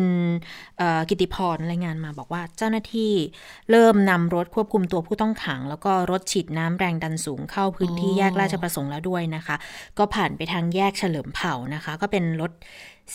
[0.77, 3.11] เอ่อกิติพรรายงานมาบอกว่าเจ้าหน้าที่
[3.71, 9.55] เริ่มนำรถควบคุมตัวผู้ต้องขัง แล้วก็รถฉีดน้ำแรงดันสูงเข้าพื้นที่อ๋อแยกราชประสงค์แล้วด้วยนะคะ
[9.97, 12.51] ก็ผ่านไปทางแยกเฉลิมเผ่านะคะ ก็เป็นรถ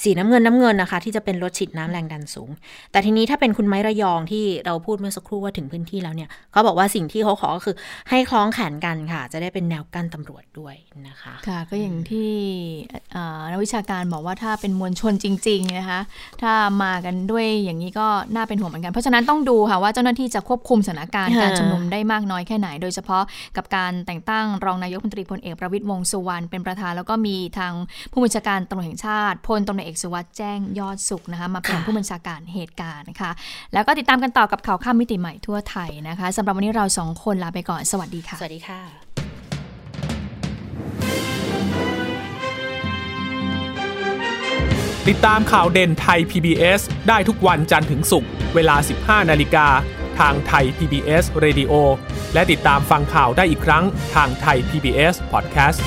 [0.03, 2.51] สีน้ำเงินน้ำเงินนะคะ ที่จะเป็นรถฉีดน้ำแรงดันสูง
[2.93, 7.77] แต่ทีนี้ถ้าเป็นคุณไม้ระยองที่เราพูดเมื่อสักครู่ว่าถึงพื้นที่แล้วเนี่ยเขาบอกว่าสิ่งที่เขาขอก็คือ
[8.11, 10.75] ให้คล้องแขนกันค่ะ จะได้เป็นแนวกั้นตำรวจด้วย
[11.09, 12.31] นะคะ ค่ะก็อย่างที่
[13.13, 16.01] เอ่อนักวิชาการบอกว่าถ้าเป็นมวลชนจริง ๆนะคะ
[16.43, 23.23] ถ้ามากันด้วยอย่างนี้ก็น่าเป็นห่วงเหมือนกัน เพราะฉะนั้นต้องดูค่ะว่าเจ้าหน้าที่จะควบคุมสถานการณ์ค่ะการชุมนุมได้มากน้อยแค่ไหน โดยเฉพาะ
[23.57, 27.73] กับการแต่งตั้งรองนายกรัฐมนตรีพลเอกประวิตยวงษ์สุวรรณเป็นประธานแล้วก็มีทาง
[28.13, 33.31] ผู้บัญชาการตำรวจแห่งชาติพลตำรวจเอกสุวัสด์แจ้งยอดสุขนะคะมาเป็นค่ะผู้บัญชาการเหตุการณ์นะคะ
[33.73, 38.81] แล้วก็ติดตามกันต่อกับข่าวข้ามมิติใหม่ทั่วไทยนะคะสำหรับวันนี้เราสองคนลาไปก่อนสวัสดีค่ะ สวัสดีค่ะ
[45.09, 48.77] ติดตามข่าวเด่นไทย PBS ได้ทุกวันจันทร์ถึงศุกร์เวลา
[49.23, 49.67] 15 นาฬิกา
[50.19, 51.73] ทางไทย PBS Radio
[52.35, 55.81] และติดตามฟังข่าวได้อีกครั้งทางไทย PBS Podcast